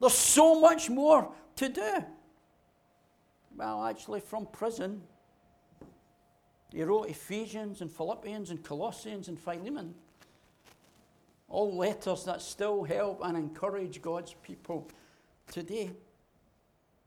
There's 0.00 0.12
so 0.12 0.60
much 0.60 0.90
more 0.90 1.32
to 1.56 1.68
do. 1.68 2.04
Well, 3.56 3.84
actually, 3.84 4.20
from 4.20 4.46
prison, 4.46 5.00
he 6.72 6.82
wrote 6.82 7.08
Ephesians 7.08 7.80
and 7.80 7.90
Philippians 7.90 8.50
and 8.50 8.62
Colossians 8.62 9.28
and 9.28 9.38
Philemon. 9.38 9.94
All 11.48 11.74
letters 11.74 12.24
that 12.24 12.42
still 12.42 12.82
help 12.84 13.20
and 13.24 13.36
encourage 13.36 14.02
God's 14.02 14.34
people 14.42 14.88
today. 15.50 15.92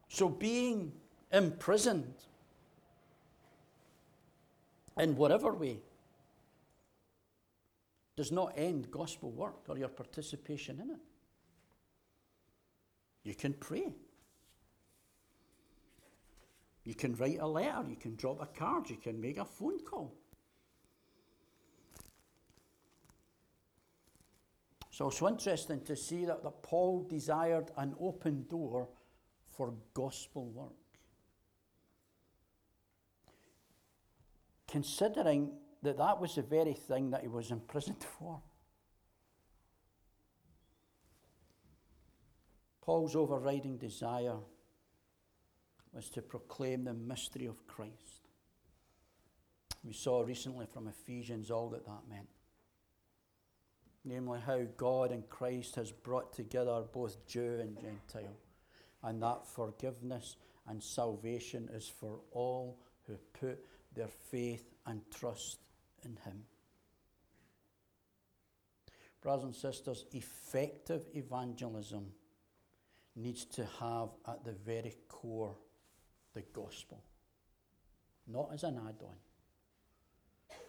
So 0.09 0.27
being 0.27 0.91
imprisoned 1.31 2.15
in 4.97 5.15
whatever 5.15 5.53
way 5.53 5.79
does 8.17 8.31
not 8.31 8.53
end 8.57 8.91
gospel 8.91 9.31
work 9.31 9.63
or 9.69 9.77
your 9.77 9.87
participation 9.87 10.81
in 10.81 10.89
it. 10.89 10.99
You 13.23 13.35
can 13.35 13.53
pray. 13.53 13.93
You 16.83 16.95
can 16.95 17.15
write 17.15 17.37
a 17.39 17.47
letter, 17.47 17.85
you 17.87 17.95
can 17.95 18.15
drop 18.15 18.41
a 18.41 18.47
card, 18.47 18.89
you 18.89 18.97
can 18.97 19.21
make 19.21 19.37
a 19.37 19.45
phone 19.45 19.79
call. 19.79 20.15
So 24.89 25.07
it's 25.07 25.21
interesting 25.21 25.81
to 25.85 25.95
see 25.95 26.25
that, 26.25 26.43
that 26.43 26.63
Paul 26.63 27.05
desired 27.07 27.71
an 27.77 27.95
open 28.01 28.45
door 28.49 28.89
for 29.59 29.73
gospel 29.93 30.45
work. 30.51 30.71
Considering 34.69 35.51
that 35.83 35.97
that 35.97 36.21
was 36.21 36.35
the 36.35 36.41
very 36.41 36.71
thing 36.71 37.09
that 37.09 37.23
he 37.23 37.27
was 37.27 37.51
imprisoned 37.51 38.01
for. 38.17 38.39
Paul's 42.79 43.17
overriding 43.17 43.77
desire 43.77 44.37
was 45.91 46.09
to 46.11 46.21
proclaim 46.21 46.85
the 46.85 46.93
mystery 46.93 47.45
of 47.45 47.67
Christ. 47.67 48.29
We 49.83 49.91
saw 49.91 50.21
recently 50.21 50.67
from 50.67 50.87
Ephesians 50.87 51.51
all 51.51 51.69
that 51.71 51.85
that 51.85 52.07
meant. 52.09 52.29
Namely, 54.05 54.39
how 54.39 54.61
God 54.77 55.11
in 55.11 55.23
Christ 55.23 55.75
has 55.75 55.91
brought 55.91 56.31
together 56.31 56.81
both 56.93 57.27
Jew 57.27 57.59
and 57.59 57.75
Gentile, 57.75 58.37
and 59.03 59.21
that 59.21 59.47
forgiveness 59.47 60.35
and 60.67 60.81
salvation 60.81 61.69
is 61.73 61.87
for 61.87 62.19
all 62.31 62.79
who 63.07 63.17
put 63.39 63.59
their 63.95 64.07
faith 64.07 64.73
and 64.85 65.01
trust 65.11 65.59
in 66.03 66.17
Him. 66.25 66.43
Brothers 69.21 69.45
and 69.45 69.55
sisters, 69.55 70.05
effective 70.13 71.01
evangelism 71.13 72.11
needs 73.15 73.45
to 73.45 73.65
have 73.79 74.09
at 74.27 74.45
the 74.45 74.53
very 74.53 74.95
core 75.07 75.55
the 76.33 76.41
gospel. 76.53 77.03
Not 78.27 78.51
as 78.53 78.63
an 78.63 78.79
add 78.87 79.01
on, 79.01 79.15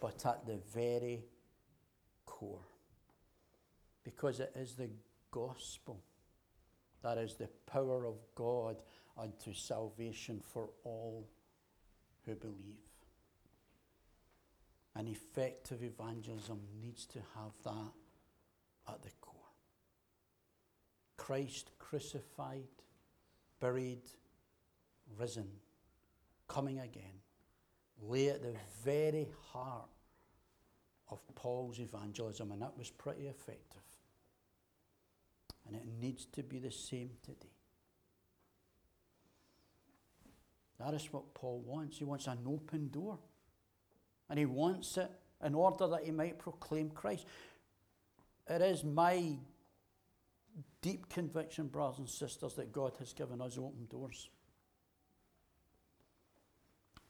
but 0.01 0.25
at 0.25 0.45
the 0.45 0.59
very 0.73 1.23
core. 2.25 2.65
Because 4.03 4.39
it 4.39 4.51
is 4.55 4.73
the 4.73 4.89
gospel 5.29 6.01
that 7.03 7.17
is 7.17 7.35
the 7.35 7.49
power 7.65 8.05
of 8.05 8.15
God 8.35 8.81
unto 9.17 9.53
salvation 9.53 10.41
for 10.53 10.69
all 10.83 11.27
who 12.25 12.35
believe. 12.35 12.77
And 14.95 15.07
effective 15.07 15.83
evangelism 15.83 16.59
needs 16.81 17.05
to 17.07 17.19
have 17.35 17.53
that 17.63 18.93
at 18.93 19.01
the 19.01 19.09
core. 19.21 19.35
Christ 21.17 21.71
crucified 21.79 22.67
buried, 23.61 24.01
risen, 25.17 25.47
coming 26.49 26.79
again, 26.79 27.21
lay 28.01 28.29
at 28.29 28.41
the 28.41 28.55
very 28.83 29.29
heart 29.53 29.87
of 31.09 31.19
Paul's 31.35 31.79
evangelism, 31.79 32.51
and 32.51 32.61
that 32.61 32.77
was 32.77 32.89
pretty 32.89 33.27
effective. 33.27 33.81
And 35.71 35.79
it 35.79 35.87
needs 36.01 36.25
to 36.33 36.43
be 36.43 36.59
the 36.59 36.71
same 36.71 37.11
today. 37.23 37.47
That 40.79 40.93
is 40.93 41.07
what 41.13 41.33
Paul 41.33 41.63
wants. 41.65 41.97
He 41.97 42.03
wants 42.03 42.27
an 42.27 42.39
open 42.45 42.89
door. 42.89 43.19
And 44.29 44.37
he 44.37 44.45
wants 44.45 44.97
it 44.97 45.09
in 45.43 45.55
order 45.55 45.87
that 45.87 46.03
he 46.03 46.11
might 46.11 46.39
proclaim 46.39 46.89
Christ. 46.89 47.25
It 48.49 48.61
is 48.61 48.83
my 48.83 49.37
deep 50.81 51.07
conviction, 51.09 51.67
brothers 51.67 51.99
and 51.99 52.09
sisters, 52.09 52.55
that 52.55 52.73
God 52.73 52.93
has 52.99 53.13
given 53.13 53.41
us 53.41 53.57
open 53.57 53.87
doors. 53.89 54.29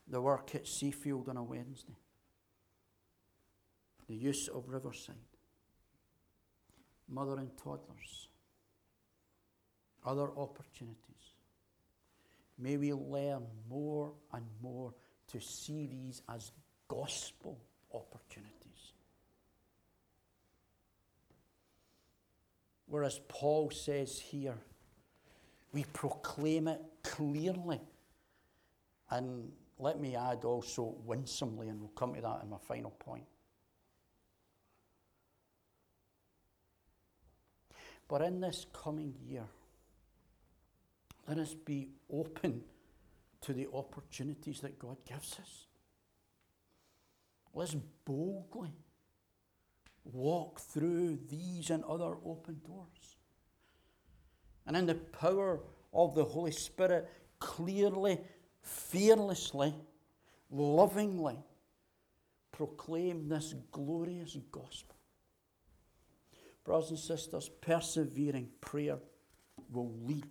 The 0.07 0.21
work 0.21 0.53
at 0.53 0.65
Seafield 0.65 1.29
on 1.29 1.37
a 1.37 1.43
Wednesday, 1.43 1.95
the 4.07 4.15
use 4.15 4.49
of 4.49 4.67
Riverside, 4.67 5.15
mother 7.07 7.37
and 7.37 7.57
toddlers, 7.57 8.27
other 10.05 10.29
opportunities. 10.37 10.97
May 12.57 12.77
we 12.77 12.93
learn 12.93 13.43
more 13.69 14.11
and 14.33 14.45
more 14.61 14.93
to 15.27 15.39
see 15.39 15.87
these 15.87 16.21
as 16.29 16.51
gospel 16.87 17.57
opportunities. 17.93 18.51
Whereas 22.87 23.19
Paul 23.29 23.71
says 23.71 24.19
here, 24.19 24.57
we 25.71 25.85
proclaim 25.93 26.67
it 26.67 26.81
clearly. 27.03 27.79
And 29.09 29.51
let 29.79 29.99
me 29.99 30.15
add 30.15 30.43
also 30.43 30.95
winsomely, 31.05 31.69
and 31.69 31.79
we'll 31.79 31.89
come 31.89 32.13
to 32.15 32.21
that 32.21 32.41
in 32.43 32.49
my 32.49 32.57
final 32.57 32.91
point. 32.91 33.25
But 38.07 38.21
in 38.21 38.41
this 38.41 38.65
coming 38.73 39.15
year, 39.25 39.45
let 41.27 41.37
us 41.37 41.53
be 41.53 41.89
open 42.11 42.63
to 43.41 43.53
the 43.53 43.67
opportunities 43.73 44.61
that 44.61 44.79
God 44.79 44.97
gives 45.07 45.37
us. 45.39 45.65
Let's 47.53 47.75
boldly 48.05 48.71
walk 50.03 50.59
through 50.59 51.19
these 51.29 51.69
and 51.69 51.83
other 51.83 52.15
open 52.25 52.61
doors. 52.65 53.17
And 54.65 54.77
in 54.77 54.85
the 54.85 54.95
power 54.95 55.59
of 55.93 56.15
the 56.15 56.23
Holy 56.23 56.51
Spirit, 56.51 57.09
clearly, 57.39 58.19
fearlessly, 58.61 59.73
lovingly 60.49 61.37
proclaim 62.51 63.27
this 63.27 63.55
glorious 63.71 64.37
gospel. 64.51 64.95
Brothers 66.63 66.91
and 66.91 66.99
sisters, 66.99 67.49
persevering 67.61 68.49
prayer 68.61 68.99
will 69.71 69.93
lead 70.03 70.29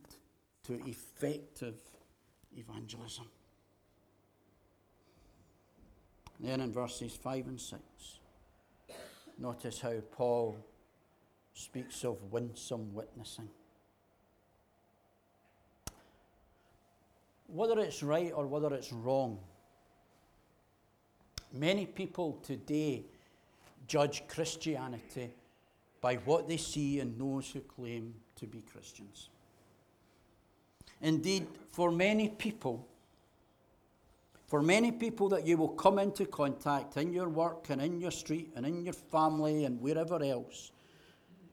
to 0.70 0.88
effective 0.88 1.74
evangelism. 2.56 3.26
Then 6.38 6.60
in 6.60 6.72
verses 6.72 7.14
5 7.16 7.48
and 7.48 7.60
6, 7.60 7.80
notice 9.36 9.80
how 9.80 9.94
Paul 10.12 10.56
speaks 11.54 12.04
of 12.04 12.22
winsome 12.30 12.94
witnessing. 12.94 13.48
Whether 17.48 17.80
it's 17.80 18.04
right 18.04 18.32
or 18.32 18.46
whether 18.46 18.72
it's 18.72 18.92
wrong, 18.92 19.38
many 21.52 21.84
people 21.84 22.38
today 22.44 23.02
judge 23.88 24.22
Christianity 24.28 25.30
by 26.00 26.14
what 26.16 26.46
they 26.46 26.56
see 26.56 27.00
in 27.00 27.18
those 27.18 27.50
who 27.50 27.60
claim 27.60 28.14
to 28.36 28.46
be 28.46 28.62
Christians. 28.72 29.30
Indeed, 31.00 31.46
for 31.70 31.90
many 31.90 32.28
people, 32.28 32.86
for 34.46 34.60
many 34.60 34.92
people 34.92 35.28
that 35.30 35.46
you 35.46 35.56
will 35.56 35.68
come 35.68 35.98
into 35.98 36.26
contact 36.26 36.96
in 36.96 37.12
your 37.12 37.28
work 37.28 37.70
and 37.70 37.80
in 37.80 38.00
your 38.00 38.10
street 38.10 38.50
and 38.56 38.66
in 38.66 38.84
your 38.84 38.94
family 38.94 39.64
and 39.64 39.80
wherever 39.80 40.22
else, 40.22 40.72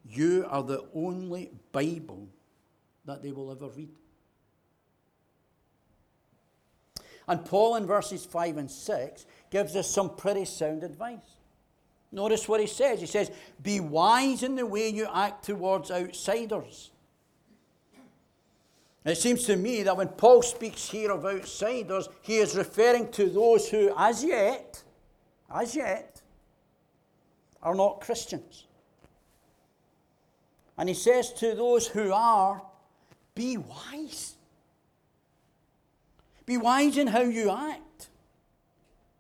you 0.10 0.46
are 0.50 0.64
the 0.64 0.84
only 0.94 1.52
Bible 1.72 2.28
that 3.06 3.22
they 3.22 3.32
will 3.32 3.52
ever 3.52 3.68
read. 3.70 3.90
And 7.28 7.44
Paul 7.44 7.76
in 7.76 7.86
verses 7.86 8.26
5 8.26 8.58
and 8.58 8.72
6 8.72 9.26
gives 9.50 9.76
us 9.76 9.90
some 9.90 10.16
pretty 10.16 10.46
sound 10.46 10.84
advice. 10.84 11.38
Notice 12.12 12.48
what 12.48 12.62
he 12.62 12.68
says. 12.68 13.02
He 13.02 13.06
says, 13.06 13.32
Be 13.62 13.80
wise 13.80 14.44
in 14.44 14.56
the 14.56 14.66
way 14.66 14.90
you 14.90 15.08
act 15.14 15.44
towards 15.44 15.92
outsiders. 15.92 16.92
It 19.08 19.18
seems 19.18 19.46
to 19.46 19.56
me 19.56 19.84
that 19.84 19.96
when 19.96 20.10
Paul 20.10 20.42
speaks 20.42 20.90
here 20.90 21.12
of 21.12 21.26
outsiders, 21.26 22.10
he 22.22 22.40
is 22.40 22.58
referring 22.58 23.10
to 23.12 23.30
those 23.30 23.70
who, 23.70 23.94
as 23.98 24.22
yet, 24.22 24.84
as 25.50 25.74
yet, 25.74 26.22
are 27.64 27.74
not 27.74 28.02
Christians. 28.02 28.66
And 30.78 30.90
he 30.90 30.96
says 30.96 31.32
to 31.36 31.56
those 31.56 31.88
who 31.88 32.12
are, 32.12 32.62
Be 33.34 33.56
wise. 33.56 34.36
Be 36.46 36.58
wise 36.58 36.98
in 36.98 37.08
how 37.08 37.22
you 37.22 37.50
act. 37.50 38.10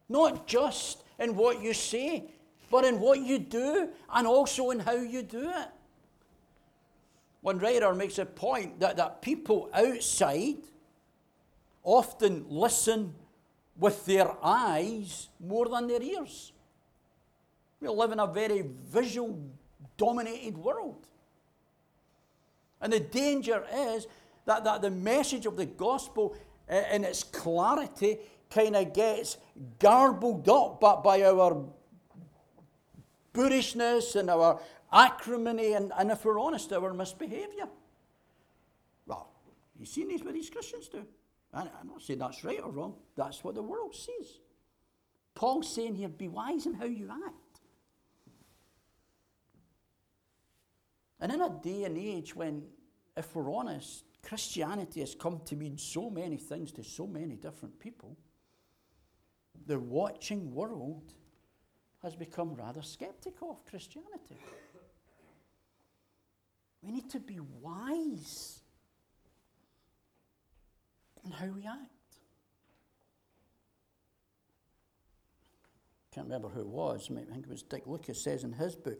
Not 0.10 0.48
just 0.48 1.04
in 1.18 1.34
what 1.34 1.62
you 1.62 1.74
say, 1.74 2.26
but 2.70 2.84
in 2.84 3.00
what 3.00 3.22
you 3.22 3.40
do 3.40 3.88
and 4.14 4.28
also 4.28 4.72
in 4.72 4.80
how 4.80 4.96
you 4.96 5.22
do 5.22 5.50
it. 5.50 5.70
One 7.48 7.60
writer 7.60 7.96
makes 7.96 8.20
a 8.20 8.26
point 8.26 8.82
that, 8.82 8.98
that 8.98 9.22
people 9.22 9.70
outside 9.74 10.58
often 11.82 12.46
listen 12.50 13.14
with 13.78 14.06
their 14.06 14.36
eyes 14.44 15.30
more 15.40 15.70
than 15.70 15.88
their 15.88 16.02
ears. 16.02 16.52
We 17.80 17.88
live 17.88 18.12
in 18.12 18.20
a 18.20 18.28
very 18.28 18.66
visual 18.90 19.40
dominated 19.96 20.58
world. 20.58 21.08
And 22.82 22.92
the 22.92 23.00
danger 23.00 23.64
is 23.74 24.08
that, 24.44 24.66
that 24.66 24.82
the 24.82 24.92
message 24.92 25.46
of 25.46 25.56
the 25.56 25.68
gospel 25.68 26.36
uh, 26.70 26.82
in 26.92 27.06
its 27.06 27.24
clarity 27.24 28.18
kind 28.50 28.76
of 28.76 28.94
gets 28.94 29.38
garbled 29.80 30.50
up 30.50 30.82
but 30.82 31.02
by 31.02 31.24
our 31.24 31.64
boorishness 33.32 34.18
and 34.18 34.30
our 34.30 34.60
acrimony 34.92 35.74
and, 35.74 35.92
and 35.98 36.12
if 36.12 36.26
we're 36.26 36.40
honest, 36.40 36.72
our 36.74 36.94
misbehaviour. 36.94 37.68
Well, 39.06 39.30
you've 39.78 39.88
seen 39.88 40.08
these 40.08 40.24
what 40.24 40.34
these 40.34 40.50
Christians 40.50 40.88
do. 40.88 41.06
I'm 41.54 41.70
not 41.88 42.02
saying 42.02 42.20
that's 42.20 42.44
right 42.44 42.60
or 42.62 42.72
wrong. 42.72 42.96
That's 43.16 43.44
what 43.44 43.56
the 43.56 43.64
world 43.64 43.96
sees. 43.96 44.40
Paul's 45.34 45.74
saying 45.74 45.96
here, 45.96 46.10
be 46.10 46.28
wise 46.28 46.66
in 46.66 46.74
how 46.74 46.86
you 46.86 47.10
act. 47.10 47.62
And 51.20 51.32
in 51.32 51.42
a 51.42 51.50
day 51.50 51.84
and 51.84 51.98
age 51.98 52.36
when, 52.36 52.64
if 53.16 53.36
we're 53.36 53.54
honest, 53.54 54.04
Christianity 54.24 55.00
has 55.00 55.16
come 55.16 55.42
to 55.46 55.56
mean 55.56 55.78
so 55.78 56.10
many 56.10 56.38
things 56.38 56.72
to 56.74 56.84
so 56.84 57.08
many 57.08 57.36
different 57.36 57.80
people, 57.80 58.18
the 59.66 59.80
watching 59.80 60.54
world 60.54 61.14
has 62.04 62.16
become 62.16 62.54
rather 62.54 62.82
skeptical 62.82 63.52
of 63.52 63.66
Christianity. 63.66 64.38
We 66.82 66.92
need 66.92 67.10
to 67.12 67.20
be 67.20 67.40
wise 67.40 68.60
in 71.26 71.32
how 71.32 71.48
we 71.48 71.66
act. 71.66 71.92
Can't 76.14 76.28
remember 76.28 76.50
who 76.50 76.62
it 76.62 76.68
was. 76.68 77.10
I 77.12 77.32
think 77.32 77.46
it 77.46 77.50
was 77.50 77.64
Dick 77.64 77.84
Lucas 77.86 78.24
says 78.24 78.44
in 78.44 78.54
his 78.54 78.76
book, 78.76 79.00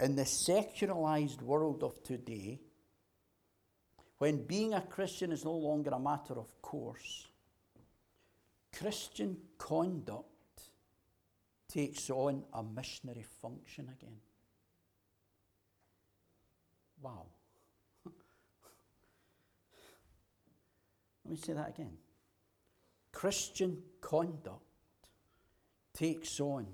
in 0.00 0.16
the 0.16 0.24
secularized 0.24 1.42
world 1.42 1.82
of 1.82 2.02
today, 2.02 2.60
when 4.18 4.46
being 4.46 4.74
a 4.74 4.80
Christian 4.80 5.32
is 5.32 5.44
no 5.44 5.52
longer 5.52 5.90
a 5.90 5.98
matter 5.98 6.38
of 6.38 6.62
course, 6.62 7.28
Christian 8.76 9.36
conduct 9.58 10.26
takes 11.68 12.08
on 12.10 12.44
a 12.52 12.62
missionary 12.62 13.24
function 13.42 13.88
again. 13.92 14.16
Wow. 17.02 17.26
Let 21.24 21.30
me 21.30 21.36
say 21.36 21.52
that 21.52 21.68
again. 21.68 21.96
Christian 23.12 23.82
conduct 24.00 24.62
takes 25.94 26.40
on 26.40 26.66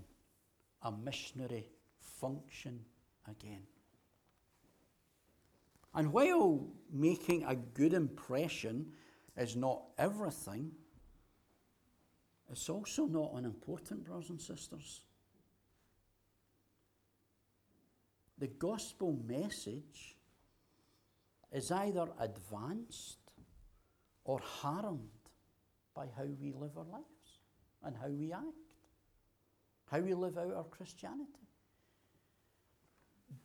a 0.82 0.92
missionary 0.92 1.70
function 1.98 2.80
again. 3.28 3.62
And 5.94 6.12
while 6.12 6.66
making 6.92 7.44
a 7.44 7.54
good 7.54 7.94
impression 7.94 8.92
is 9.36 9.56
not 9.56 9.82
everything, 9.96 10.72
it's 12.50 12.68
also 12.68 13.06
not 13.06 13.32
unimportant, 13.34 14.04
brothers 14.04 14.30
and 14.30 14.40
sisters. 14.40 15.00
The 18.38 18.48
gospel 18.48 19.18
message 19.26 20.16
is 21.52 21.70
either 21.70 22.06
advanced 22.18 23.18
or 24.24 24.40
harmed 24.40 25.08
by 25.94 26.06
how 26.16 26.24
we 26.24 26.52
live 26.52 26.76
our 26.76 26.84
lives 26.84 27.04
and 27.84 27.94
how 27.96 28.08
we 28.08 28.32
act, 28.32 28.44
how 29.90 30.00
we 30.00 30.14
live 30.14 30.36
out 30.36 30.52
our 30.54 30.64
Christianity. 30.64 31.48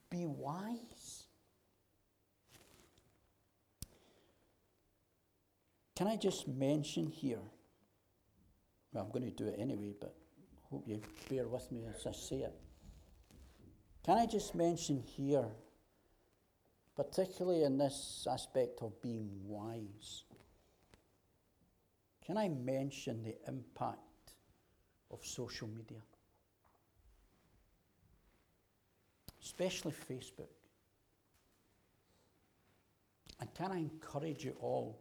Be 0.09 0.25
wise. 0.25 1.25
Can 5.95 6.07
I 6.07 6.15
just 6.15 6.47
mention 6.47 7.07
here? 7.07 7.37
Well, 8.91 9.03
I'm 9.03 9.11
going 9.11 9.29
to 9.29 9.43
do 9.43 9.49
it 9.49 9.59
anyway, 9.59 9.93
but 9.99 10.15
hope 10.71 10.87
you 10.87 11.01
bear 11.29 11.47
with 11.47 11.71
me 11.71 11.83
as 11.93 12.07
I 12.07 12.11
say 12.11 12.37
it. 12.37 12.55
Can 14.09 14.17
I 14.17 14.25
just 14.25 14.55
mention 14.55 15.03
here, 15.05 15.45
particularly 16.95 17.61
in 17.61 17.77
this 17.77 18.27
aspect 18.27 18.81
of 18.81 18.99
being 19.03 19.29
wise, 19.43 20.23
can 22.25 22.35
I 22.35 22.49
mention 22.49 23.21
the 23.21 23.35
impact 23.47 24.33
of 25.11 25.23
social 25.23 25.67
media? 25.67 26.01
Especially 29.43 29.91
Facebook. 29.91 30.55
And 33.39 33.53
can 33.53 33.71
I 33.71 33.77
encourage 33.77 34.43
you 34.43 34.55
all 34.59 34.99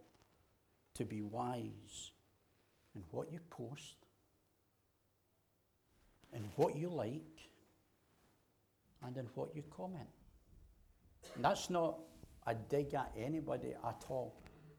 to 0.96 1.06
be 1.06 1.22
wise 1.22 2.10
in 2.94 3.02
what 3.10 3.32
you 3.32 3.40
post, 3.48 3.96
in 6.34 6.42
what 6.56 6.76
you 6.76 6.90
like, 6.90 7.48
and 9.08 9.16
in 9.16 9.26
what 9.34 9.48
you 9.54 9.62
comment. 9.74 10.08
And 11.34 11.44
that's 11.44 11.70
not 11.70 11.98
a 12.46 12.54
dig 12.54 12.94
at 12.94 13.10
anybody 13.16 13.74
at 13.86 14.04
all. 14.08 14.34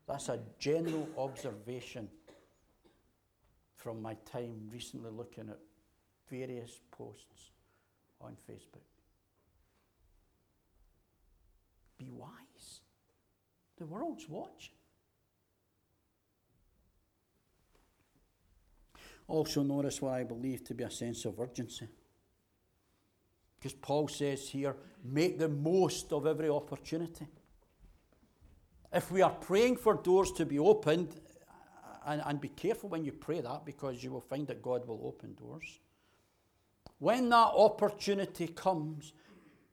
That's 0.07 0.29
a 0.29 0.39
general 0.59 1.07
observation 1.17 2.07
from 3.75 4.01
my 4.01 4.15
time 4.31 4.69
recently 4.71 5.09
looking 5.11 5.49
at 5.49 5.57
various 6.29 6.79
posts 6.91 7.51
on 8.21 8.35
Facebook. 8.49 8.85
Be 11.97 12.11
wise. 12.11 12.81
The 13.77 13.85
world's 13.85 14.27
watching. 14.29 14.73
Also, 19.27 19.63
notice 19.63 20.01
what 20.01 20.13
I 20.13 20.23
believe 20.23 20.63
to 20.65 20.73
be 20.73 20.83
a 20.83 20.91
sense 20.91 21.25
of 21.25 21.39
urgency. 21.39 21.87
Because 23.59 23.73
Paul 23.73 24.07
says 24.07 24.47
here, 24.47 24.75
make 25.03 25.37
the 25.37 25.49
most 25.49 26.13
of 26.13 26.25
every 26.25 26.49
opportunity. 26.49 27.27
If 28.93 29.11
we 29.11 29.21
are 29.21 29.29
praying 29.29 29.77
for 29.77 29.95
doors 29.95 30.31
to 30.33 30.45
be 30.45 30.57
opened, 30.57 31.19
and, 32.05 32.21
and 32.25 32.41
be 32.41 32.47
careful 32.47 32.89
when 32.89 33.03
you 33.03 33.11
pray 33.11 33.41
that 33.41 33.65
because 33.65 34.03
you 34.03 34.11
will 34.11 34.21
find 34.21 34.47
that 34.47 34.61
God 34.61 34.87
will 34.87 35.01
open 35.03 35.35
doors. 35.35 35.79
When 36.97 37.29
that 37.29 37.51
opportunity 37.55 38.47
comes, 38.47 39.13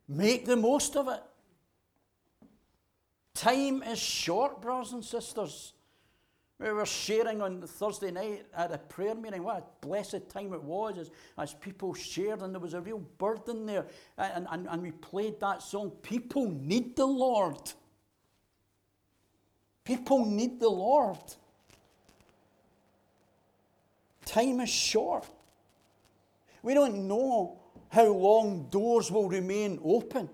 make 0.06 0.44
the 0.44 0.56
most 0.56 0.96
of 0.96 1.08
it. 1.08 1.22
Time 3.34 3.82
is 3.82 3.98
short, 3.98 4.60
brothers 4.60 4.92
and 4.92 5.04
sisters. 5.04 5.72
We 6.58 6.72
were 6.72 6.86
sharing 6.86 7.42
on 7.42 7.60
Thursday 7.62 8.10
night 8.10 8.46
at 8.56 8.72
a 8.72 8.78
prayer 8.78 9.14
meeting. 9.14 9.42
What 9.42 9.58
a 9.58 9.86
blessed 9.86 10.28
time 10.30 10.54
it 10.54 10.62
was 10.62 10.96
as, 10.96 11.10
as 11.36 11.52
people 11.52 11.92
shared, 11.92 12.40
and 12.40 12.54
there 12.54 12.60
was 12.60 12.72
a 12.72 12.80
real 12.80 13.00
burden 13.18 13.66
there. 13.66 13.86
And, 14.16 14.46
and, 14.50 14.66
and 14.70 14.82
we 14.82 14.90
played 14.90 15.38
that 15.40 15.62
song. 15.62 15.90
People 16.02 16.48
need 16.48 16.96
the 16.96 17.06
Lord. 17.06 17.60
People 19.84 20.24
need 20.24 20.58
the 20.58 20.68
Lord. 20.68 21.18
Time 24.24 24.60
is 24.60 24.70
short. 24.70 25.26
We 26.62 26.72
don't 26.72 27.06
know 27.06 27.60
how 27.90 28.06
long 28.06 28.68
doors 28.70 29.10
will 29.10 29.28
remain 29.28 29.78
open. 29.84 30.30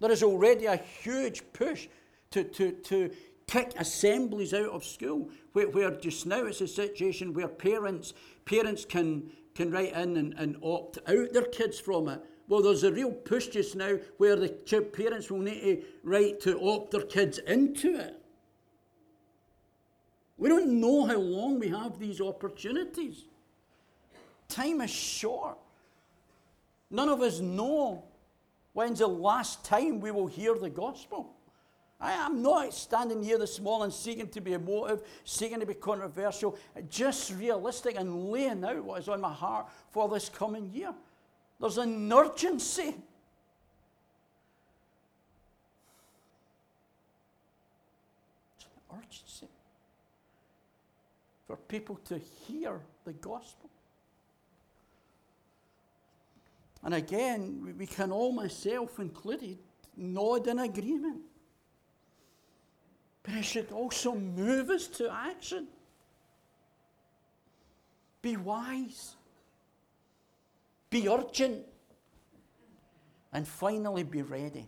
There 0.00 0.12
is 0.12 0.22
already 0.22 0.66
a 0.66 0.76
huge 0.76 1.42
push 1.52 1.88
to, 2.30 2.44
to, 2.44 2.72
to 2.72 3.10
kick 3.48 3.72
assemblies 3.76 4.54
out 4.54 4.68
of 4.68 4.84
school, 4.84 5.28
where, 5.52 5.68
where 5.70 5.90
just 5.90 6.26
now 6.26 6.44
it's 6.46 6.60
a 6.60 6.68
situation 6.68 7.34
where 7.34 7.48
parents, 7.48 8.12
parents 8.44 8.84
can, 8.84 9.30
can 9.54 9.72
write 9.72 9.94
in 9.94 10.16
and, 10.16 10.34
and 10.38 10.56
opt 10.62 10.98
out 11.08 11.32
their 11.32 11.46
kids 11.46 11.80
from 11.80 12.08
it. 12.08 12.20
Well, 12.46 12.62
there's 12.62 12.84
a 12.84 12.92
real 12.92 13.10
push 13.10 13.48
just 13.48 13.74
now 13.74 13.98
where 14.18 14.36
the 14.36 14.48
parents 14.92 15.30
will 15.30 15.40
need 15.40 15.60
to 15.60 15.82
write 16.04 16.40
to 16.42 16.60
opt 16.60 16.92
their 16.92 17.02
kids 17.02 17.38
into 17.38 17.98
it. 17.98 18.14
We 20.36 20.48
don't 20.48 20.80
know 20.80 21.04
how 21.04 21.16
long 21.16 21.58
we 21.58 21.68
have 21.68 21.98
these 21.98 22.20
opportunities. 22.20 23.24
Time 24.48 24.80
is 24.82 24.90
short. 24.90 25.58
None 26.90 27.08
of 27.08 27.20
us 27.20 27.40
know 27.40 28.04
when's 28.72 29.00
the 29.00 29.08
last 29.08 29.64
time 29.64 30.00
we 30.00 30.10
will 30.10 30.26
hear 30.26 30.54
the 30.54 30.70
gospel. 30.70 31.34
I 32.00 32.12
am 32.12 32.42
not 32.42 32.72
standing 32.72 33.22
here 33.22 33.38
this 33.38 33.58
morning 33.58 33.90
seeking 33.90 34.28
to 34.28 34.40
be 34.40 34.52
emotive, 34.52 35.02
seeking 35.24 35.58
to 35.58 35.66
be 35.66 35.74
controversial, 35.74 36.56
just 36.88 37.32
realistic 37.34 37.96
and 37.96 38.30
laying 38.30 38.64
out 38.64 38.84
what 38.84 39.00
is 39.00 39.08
on 39.08 39.20
my 39.20 39.32
heart 39.32 39.66
for 39.90 40.08
this 40.08 40.28
coming 40.28 40.70
year. 40.72 40.94
There's 41.60 41.78
an 41.78 42.12
urgency. 42.12 42.94
Urgency 48.96 49.48
for 51.48 51.56
people 51.56 51.96
to 52.04 52.18
hear 52.46 52.78
the 53.04 53.12
gospel. 53.14 53.70
And 56.84 56.94
again, 56.94 57.74
we 57.76 57.86
can 57.86 58.12
all, 58.12 58.30
myself 58.30 59.00
included, 59.00 59.58
nod 59.96 60.46
in 60.46 60.60
agreement. 60.60 61.22
But 63.28 63.36
it 63.36 63.44
should 63.44 63.70
also 63.72 64.14
move 64.14 64.70
us 64.70 64.86
to 64.86 65.12
action. 65.12 65.66
Be 68.22 68.38
wise. 68.38 69.16
Be 70.88 71.06
urgent. 71.06 71.66
And 73.30 73.46
finally, 73.46 74.02
be 74.02 74.22
ready. 74.22 74.66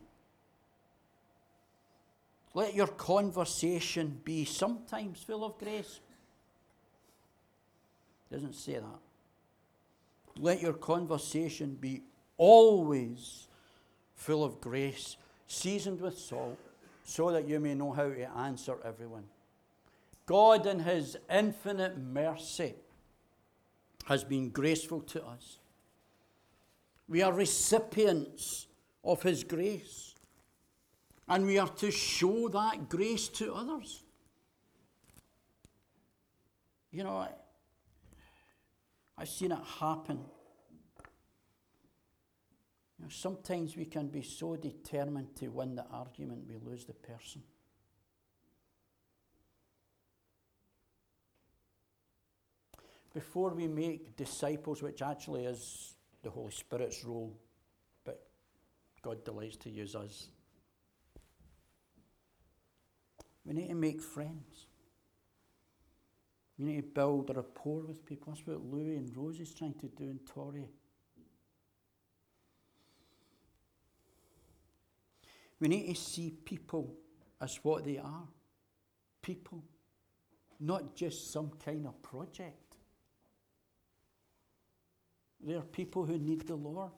Let 2.53 2.75
your 2.75 2.89
conversation 2.89 4.21
be 4.25 4.45
sometimes 4.45 5.23
full 5.23 5.43
of 5.43 5.57
grace. 5.57 6.01
Doesn't 8.31 8.55
say 8.55 8.75
that. 8.75 9.01
Let 10.37 10.61
your 10.61 10.75
conversation 10.75 11.79
be 11.81 12.03
always 12.37 13.49
full 14.17 14.45
of 14.45 14.61
grace, 14.61 15.17
seasoned 15.47 16.03
with 16.03 16.19
salt 16.19 16.59
so 17.11 17.33
that 17.33 17.49
you 17.49 17.59
may 17.59 17.75
know 17.75 17.91
how 17.91 18.09
to 18.09 18.31
answer 18.39 18.77
everyone. 18.85 19.25
God, 20.27 20.65
in 20.65 20.79
His 20.79 21.17
infinite 21.29 21.99
mercy, 21.99 22.77
has 24.05 24.23
been 24.23 24.51
graceful 24.51 25.01
to 25.01 25.27
us. 25.27 25.59
We 27.09 27.21
are 27.23 27.33
recipients 27.33 28.69
of 29.03 29.25
His 29.25 29.43
grace, 29.43 30.15
and 31.29 31.47
we 31.47 31.59
are 31.59 31.69
to 31.69 31.91
show 31.91 32.49
that 32.51 32.89
grace 32.89 33.27
to 33.27 33.55
others. 33.55 34.05
You 36.93 37.03
know, 37.03 37.27
I've 39.19 39.29
seen 39.29 39.51
it 39.51 39.59
happen 39.81 40.21
you 43.01 43.07
know, 43.07 43.11
sometimes 43.11 43.77
we 43.77 43.87
can 43.87 44.09
be 44.09 44.21
so 44.21 44.57
determined 44.57 45.35
to 45.37 45.49
win 45.49 45.75
the 45.75 45.87
argument 45.91 46.45
we 46.47 46.59
lose 46.59 46.85
the 46.85 46.93
person. 46.93 47.43
Before 53.15 53.55
we 53.55 53.67
make 53.67 54.17
disciples, 54.17 54.83
which 54.83 55.01
actually 55.01 55.47
is 55.47 55.95
the 56.23 56.29
Holy 56.29 56.53
Spirit's 56.53 57.03
role, 57.03 57.35
but 58.05 58.21
God 59.01 59.25
delights 59.25 59.57
to 59.57 59.71
use 59.71 59.97
us, 59.97 60.29
we 63.47 63.55
need 63.55 63.69
to 63.69 63.75
make 63.75 64.03
friends. 64.03 64.67
We 66.59 66.67
need 66.67 66.77
to 66.77 66.89
build 66.89 67.31
a 67.31 67.33
rapport 67.33 67.81
with 67.81 68.05
people. 68.05 68.35
That's 68.35 68.47
what 68.47 68.63
Louis 68.63 68.97
and 68.97 69.17
Rose 69.17 69.41
is 69.41 69.55
trying 69.55 69.73
to 69.81 69.89
do 69.89 70.05
in 70.05 70.19
Torrey. 70.27 70.69
We 75.61 75.69
need 75.69 75.95
to 75.95 76.01
see 76.01 76.31
people 76.45 76.95
as 77.41 77.59
what 77.63 77.85
they 77.85 77.99
are 77.99 78.27
people, 79.23 79.63
not 80.59 80.95
just 80.95 81.33
some 81.33 81.51
kind 81.65 81.87
of 81.87 82.01
project. 82.03 82.77
They're 85.43 85.61
people 85.61 86.05
who 86.05 86.19
need 86.19 86.47
the 86.47 86.55
Lord. 86.55 86.91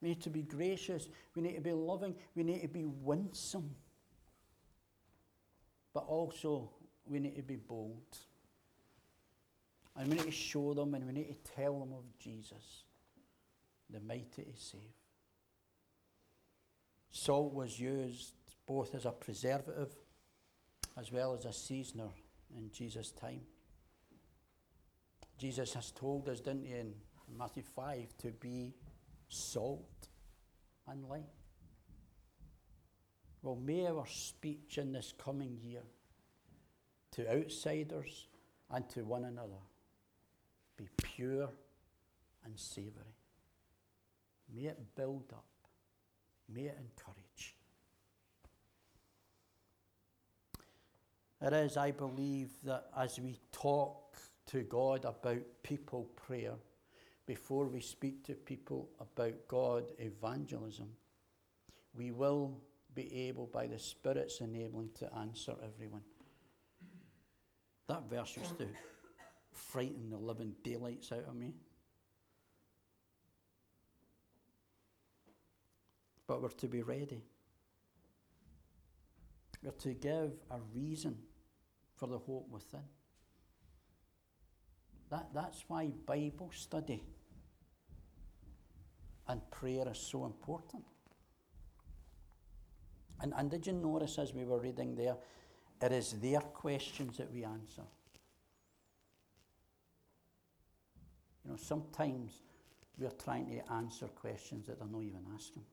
We 0.00 0.10
need 0.10 0.22
to 0.22 0.30
be 0.30 0.42
gracious. 0.42 1.08
We 1.34 1.42
need 1.42 1.56
to 1.56 1.60
be 1.60 1.72
loving. 1.72 2.14
We 2.36 2.44
need 2.44 2.62
to 2.62 2.68
be 2.68 2.84
winsome. 2.84 3.74
But 5.92 6.04
also, 6.06 6.70
we 7.04 7.18
need 7.18 7.34
to 7.34 7.42
be 7.42 7.56
bold. 7.56 8.16
And 9.96 10.08
we 10.08 10.16
need 10.16 10.26
to 10.26 10.30
show 10.30 10.72
them 10.74 10.94
and 10.94 11.04
we 11.04 11.12
need 11.12 11.28
to 11.28 11.52
tell 11.56 11.80
them 11.80 11.92
of 11.92 12.04
Jesus, 12.20 12.84
the 13.90 13.98
mighty 13.98 14.42
to 14.42 14.52
save. 14.54 14.97
Salt 17.10 17.52
was 17.52 17.78
used 17.78 18.34
both 18.66 18.94
as 18.94 19.06
a 19.06 19.10
preservative 19.10 19.94
as 20.96 21.12
well 21.12 21.34
as 21.34 21.44
a 21.44 21.52
seasoner 21.52 22.08
in 22.56 22.70
Jesus' 22.72 23.12
time. 23.12 23.40
Jesus 25.38 25.72
has 25.74 25.92
told 25.92 26.28
us, 26.28 26.40
didn't 26.40 26.64
he, 26.64 26.74
in 26.74 26.92
Matthew 27.36 27.62
5, 27.62 28.16
to 28.18 28.28
be 28.32 28.74
salt 29.28 30.08
and 30.88 31.04
light. 31.04 31.22
Well, 33.42 33.56
may 33.56 33.86
our 33.86 34.06
speech 34.06 34.78
in 34.78 34.92
this 34.92 35.14
coming 35.16 35.58
year 35.62 35.82
to 37.12 37.30
outsiders 37.30 38.26
and 38.70 38.88
to 38.90 39.04
one 39.04 39.24
another 39.24 39.62
be 40.76 40.88
pure 40.96 41.48
and 42.44 42.58
savoury. 42.58 43.14
May 44.52 44.62
it 44.62 44.96
build 44.96 45.32
up. 45.32 45.47
May 46.52 46.62
it 46.62 46.78
encourage. 46.78 47.54
It 51.40 51.52
is, 51.52 51.76
I 51.76 51.92
believe, 51.92 52.50
that 52.64 52.86
as 52.96 53.20
we 53.20 53.38
talk 53.52 54.16
to 54.46 54.62
God 54.62 55.04
about 55.04 55.42
people 55.62 56.04
prayer, 56.16 56.54
before 57.26 57.66
we 57.66 57.80
speak 57.80 58.24
to 58.24 58.34
people 58.34 58.88
about 58.98 59.34
God 59.46 59.84
evangelism, 59.98 60.88
we 61.94 62.10
will 62.10 62.58
be 62.94 63.28
able, 63.28 63.46
by 63.46 63.66
the 63.66 63.78
Spirit's 63.78 64.40
enabling, 64.40 64.90
to 64.98 65.14
answer 65.14 65.54
everyone. 65.62 66.02
That 67.86 68.08
verse 68.10 68.36
used 68.36 68.58
to 68.58 68.66
frighten 69.52 70.10
the 70.10 70.16
living 70.16 70.54
daylights 70.64 71.12
out 71.12 71.24
of 71.28 71.36
me. 71.36 71.54
But 76.28 76.42
we're 76.42 76.50
to 76.50 76.68
be 76.68 76.82
ready. 76.82 77.24
We're 79.64 79.72
to 79.72 79.94
give 79.94 80.32
a 80.50 80.58
reason 80.72 81.16
for 81.96 82.06
the 82.06 82.18
hope 82.18 82.48
within. 82.48 82.84
That, 85.10 85.30
that's 85.34 85.64
why 85.66 85.90
Bible 86.06 86.50
study 86.54 87.02
and 89.26 89.40
prayer 89.50 89.88
is 89.90 89.98
so 89.98 90.26
important. 90.26 90.84
And, 93.20 93.32
and 93.36 93.50
did 93.50 93.66
you 93.66 93.72
notice 93.72 94.18
as 94.18 94.32
we 94.32 94.44
were 94.44 94.60
reading 94.60 94.94
there, 94.94 95.16
it 95.80 95.92
is 95.92 96.12
their 96.20 96.40
questions 96.40 97.16
that 97.16 97.32
we 97.32 97.44
answer. 97.44 97.82
You 101.44 101.52
know, 101.52 101.56
sometimes 101.56 102.42
we're 102.98 103.10
trying 103.10 103.46
to 103.46 103.72
answer 103.72 104.06
questions 104.08 104.66
that 104.66 104.78
they're 104.78 104.88
not 104.88 105.02
even 105.02 105.24
asking. 105.34 105.64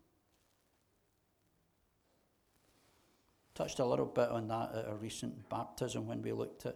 Touched 3.55 3.79
a 3.79 3.85
little 3.85 4.05
bit 4.05 4.29
on 4.29 4.49
that 4.49 4.75
at 4.75 4.85
a 4.89 4.95
recent 4.95 5.47
baptism 5.49 6.05
when 6.05 6.21
we 6.21 6.33
looked 6.33 6.65
at 6.65 6.75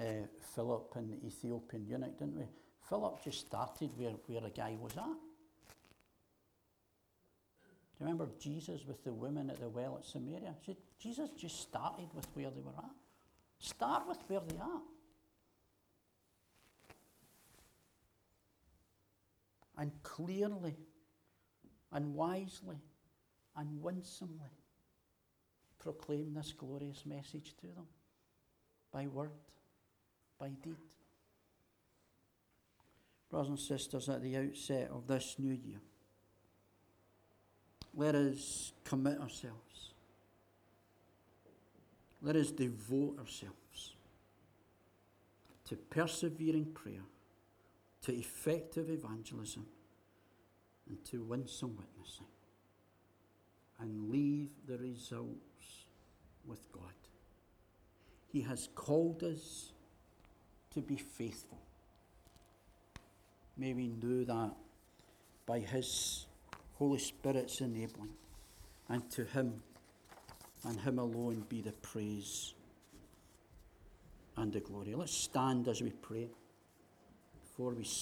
uh, 0.00 0.26
Philip 0.54 0.92
and 0.94 1.10
the 1.10 1.26
Ethiopian 1.26 1.86
eunuch, 1.86 2.16
didn't 2.18 2.36
we? 2.36 2.44
Philip 2.88 3.22
just 3.24 3.40
started 3.40 3.90
where, 3.96 4.12
where 4.26 4.46
a 4.46 4.50
guy 4.50 4.76
was 4.80 4.92
at. 4.92 5.02
Do 7.96 8.00
you 8.00 8.06
remember 8.06 8.28
Jesus 8.40 8.82
with 8.86 9.02
the 9.02 9.12
women 9.12 9.50
at 9.50 9.58
the 9.58 9.68
well 9.68 9.96
at 9.98 10.04
Samaria? 10.04 10.54
Jesus 11.00 11.30
just 11.30 11.60
started 11.60 12.08
with 12.14 12.28
where 12.34 12.50
they 12.50 12.60
were 12.60 12.78
at. 12.78 12.90
Start 13.58 14.06
with 14.08 14.18
where 14.28 14.40
they 14.40 14.58
are. 14.58 14.82
And 19.76 19.90
clearly, 20.04 20.76
and 21.90 22.14
wisely, 22.14 22.78
and 23.56 23.82
winsomely 23.82 24.50
proclaim 25.84 26.32
this 26.34 26.52
glorious 26.52 27.04
message 27.06 27.54
to 27.60 27.66
them 27.66 27.86
by 28.90 29.06
word, 29.06 29.30
by 30.40 30.48
deed. 30.48 30.76
Brothers 33.30 33.48
and 33.50 33.58
sisters, 33.58 34.08
at 34.08 34.22
the 34.22 34.36
outset 34.36 34.90
of 34.90 35.06
this 35.06 35.36
new 35.38 35.52
year, 35.52 35.80
let 37.94 38.14
us 38.14 38.72
commit 38.84 39.20
ourselves. 39.20 39.92
Let 42.22 42.36
us 42.36 42.50
devote 42.50 43.18
ourselves 43.18 43.94
to 45.66 45.76
persevering 45.76 46.66
prayer, 46.72 47.04
to 48.02 48.14
effective 48.14 48.88
evangelism, 48.88 49.66
and 50.88 51.04
to 51.06 51.22
winsome 51.22 51.76
witnessing, 51.76 52.26
and 53.84 54.10
leave 54.10 54.48
the 54.66 54.78
results 54.78 55.84
with 56.46 56.72
God. 56.72 56.82
He 58.32 58.40
has 58.40 58.70
called 58.74 59.22
us 59.22 59.72
to 60.72 60.80
be 60.80 60.96
faithful. 60.96 61.58
May 63.58 63.74
we 63.74 63.88
do 63.88 64.24
that 64.24 64.52
by 65.44 65.58
His 65.58 66.24
Holy 66.78 66.98
Spirit's 66.98 67.60
enabling. 67.60 68.14
And 68.88 69.08
to 69.10 69.24
Him 69.24 69.62
and 70.66 70.80
Him 70.80 70.98
alone 70.98 71.44
be 71.50 71.60
the 71.60 71.72
praise 71.72 72.54
and 74.38 74.50
the 74.50 74.60
glory. 74.60 74.94
Let's 74.94 75.12
stand 75.12 75.68
as 75.68 75.82
we 75.82 75.90
pray 75.90 76.30
before 77.42 77.74
we 77.74 77.84
sing. 77.84 78.00